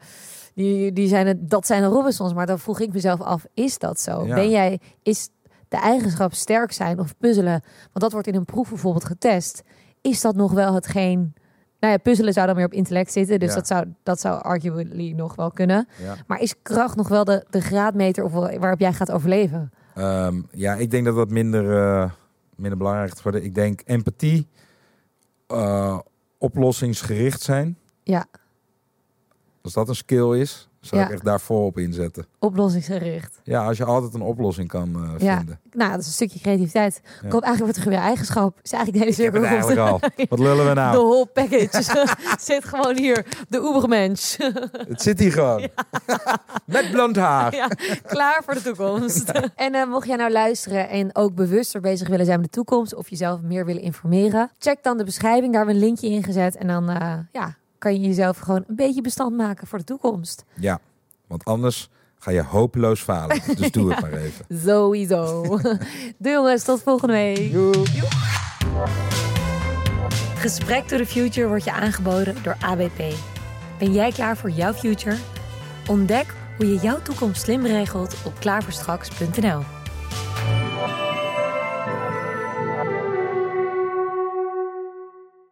die, 0.55 0.93
die 0.93 1.09
zijn 1.09 1.27
het, 1.27 1.51
dat 1.51 1.67
zijn 1.67 1.83
de 1.83 1.89
Robinsons. 1.89 2.35
Maar 2.35 2.47
dan 2.47 2.59
vroeg 2.59 2.81
ik 2.81 2.93
mezelf 2.93 3.21
af, 3.21 3.45
is 3.55 3.79
dat 3.79 4.01
zo? 4.01 4.27
Ja. 4.27 4.35
Ben 4.35 4.51
jij, 4.51 4.81
is 5.03 5.29
de 5.69 5.77
eigenschap 5.77 6.35
sterk 6.35 6.73
zijn 6.73 6.99
of 6.99 7.17
puzzelen, 7.19 7.63
want 7.83 8.01
dat 8.01 8.13
wordt 8.13 8.27
in 8.27 8.35
een 8.35 8.45
proef 8.45 8.69
bijvoorbeeld 8.69 9.05
getest, 9.05 9.63
is 10.01 10.21
dat 10.21 10.35
nog 10.35 10.53
wel 10.53 10.75
hetgeen... 10.75 11.35
Nou 11.83 11.95
ja, 11.95 12.01
puzzelen 12.01 12.33
zou 12.33 12.47
dan 12.47 12.57
meer 12.57 12.65
op 12.65 12.73
intellect 12.73 13.13
zitten, 13.13 13.39
dus 13.39 13.49
Ja. 13.49 13.55
dat, 13.55 13.67
zou, 13.67 13.87
dat 14.03 14.21
zou 14.21 14.43
arguably 14.43 15.13
nog 15.13 15.35
wel 15.35 15.51
kunnen. 15.51 15.89
Ja. 15.99 16.15
Maar 16.27 16.41
is 16.41 16.55
kracht 16.63 16.97
nog 16.97 17.09
wel 17.09 17.25
de, 17.25 17.45
de 17.51 17.61
graadmeter 17.61 18.25
of 18.25 18.33
waarop 18.33 18.81
jij 18.81 18.93
gaat 18.93 19.11
overleven? 19.11 19.73
Ehm, 19.95 20.43
ja, 20.51 20.75
ik 20.75 20.91
denk 20.91 21.05
dat 21.05 21.15
dat 21.17 21.31
minder, 21.31 21.77
eh, 21.77 22.11
minder 22.57 22.79
belangrijk 22.79 23.21
worden. 23.21 23.45
Ik 23.45 23.55
denk 23.55 23.81
empathie, 23.85 24.49
eh, 25.47 25.99
oplossingsgericht 26.39 27.41
zijn. 27.41 27.79
Ja. 28.03 28.27
Als 29.63 29.73
dat 29.73 29.89
een 29.89 29.95
skill 29.95 30.39
is, 30.41 30.69
Zou 30.83 31.01
Ja. 31.01 31.07
ik 31.07 31.13
echt 31.13 31.25
daarvoor 31.25 31.65
op 31.65 31.79
inzetten. 31.79 32.27
Oplossingsgericht. 32.39 33.41
Ja, 33.45 33.65
als 33.67 33.77
je 33.77 33.85
altijd 33.85 34.15
een 34.15 34.21
oplossing 34.23 34.69
kan 34.69 34.95
eh, 34.95 35.27
Ja. 35.27 35.37
vinden. 35.37 35.61
Nou, 35.73 35.91
dat 35.91 36.01
is 36.01 36.07
een 36.07 36.13
stukje 36.13 36.39
creativiteit. 36.41 37.01
Ja. 37.23 37.29
Komt 37.29 37.43
eigenlijk 37.43 37.77
wat 37.77 37.85
er 37.85 37.91
weer 37.91 38.01
eigenschap. 38.01 38.59
Is 38.63 38.73
eigenlijk 38.73 39.05
de 39.05 39.11
het 39.11 39.19
cirkel. 39.21 39.45
eigenlijk 39.45 39.81
al. 39.81 40.01
Wat 40.29 40.39
lullen 40.39 40.65
we 40.65 40.69
De 40.75 40.75
nou? 40.81 40.97
whole 40.97 41.27
package 41.27 42.07
zit 42.41 42.65
gewoon 42.65 42.97
hier. 42.99 43.27
De 43.49 43.59
Ubermensch. 43.59 44.37
Het 44.93 45.03
zit 45.03 45.19
hier 45.19 45.33
gewoon. 45.33 45.69
Met 46.67 46.91
blond 46.91 47.17
haar. 47.17 47.55
ja, 47.55 47.69
klaar 48.07 48.43
voor 48.45 48.55
de 48.55 48.63
toekomst. 48.63 49.29
En 49.57 49.75
eh, 49.75 49.87
mocht 49.89 50.07
jij 50.07 50.17
nou 50.17 50.31
luisteren 50.33 50.89
en 50.89 51.17
ook 51.17 51.35
bewuster 51.35 51.81
bezig 51.81 52.09
willen 52.09 52.27
zijn 52.27 52.41
met 52.41 52.53
de 52.53 52.57
toekomst 52.57 52.95
of 52.95 53.09
jezelf 53.11 53.41
meer 53.41 53.65
willen 53.65 53.83
informeren, 53.83 54.51
check 54.59 54.83
dan 54.83 54.97
de 54.97 55.05
beschrijving. 55.05 55.53
Daar 55.53 55.65
hebben 55.67 55.75
we 55.75 55.81
een 55.81 55.87
linkje 55.87 56.09
in 56.09 56.23
gezet. 56.23 56.57
En 56.57 56.67
dan 56.67 56.89
eh, 56.91 57.13
ja, 57.33 57.55
kan 57.83 58.01
je 58.01 58.01
jezelf 58.09 58.39
gewoon 58.39 58.65
een 58.67 58.77
beetje 58.77 59.01
bestand 59.01 59.37
maken 59.37 59.67
voor 59.67 59.79
de 59.79 59.85
toekomst. 59.85 60.45
Ja, 60.55 60.81
want 61.27 61.45
anders 61.45 61.91
ga 62.19 62.31
je 62.31 62.43
hopeloos 62.43 63.01
falen. 63.01 63.41
Dus 63.57 63.71
doe 63.71 63.91
het 63.91 64.01
maar 64.11 64.13
even. 64.13 64.59
Sowieso. 64.65 65.43
Doei 66.19 66.35
jongens, 66.35 66.65
tot 66.65 66.83
volgende 66.83 67.13
week. 67.13 67.53
Gesprek 70.37 70.87
to 70.87 70.97
the 70.97 71.07
Future 71.07 71.49
wordt 71.49 71.65
je 71.65 71.73
aangeboden 71.73 72.43
door 72.43 72.57
ABP. 72.61 73.15
Ben 73.79 73.93
jij 73.93 74.13
klaar 74.13 74.37
voor 74.37 74.51
jouw 74.51 74.73
future? 74.73 75.17
Ontdek 75.89 76.35
hoe 76.57 76.67
je 76.67 76.77
jouw 76.77 77.03
toekomst 77.03 77.43
slim 77.43 77.67
regelt 77.67 78.17
op 78.25 78.33
klaarvoorstraks.nl. 78.39 79.63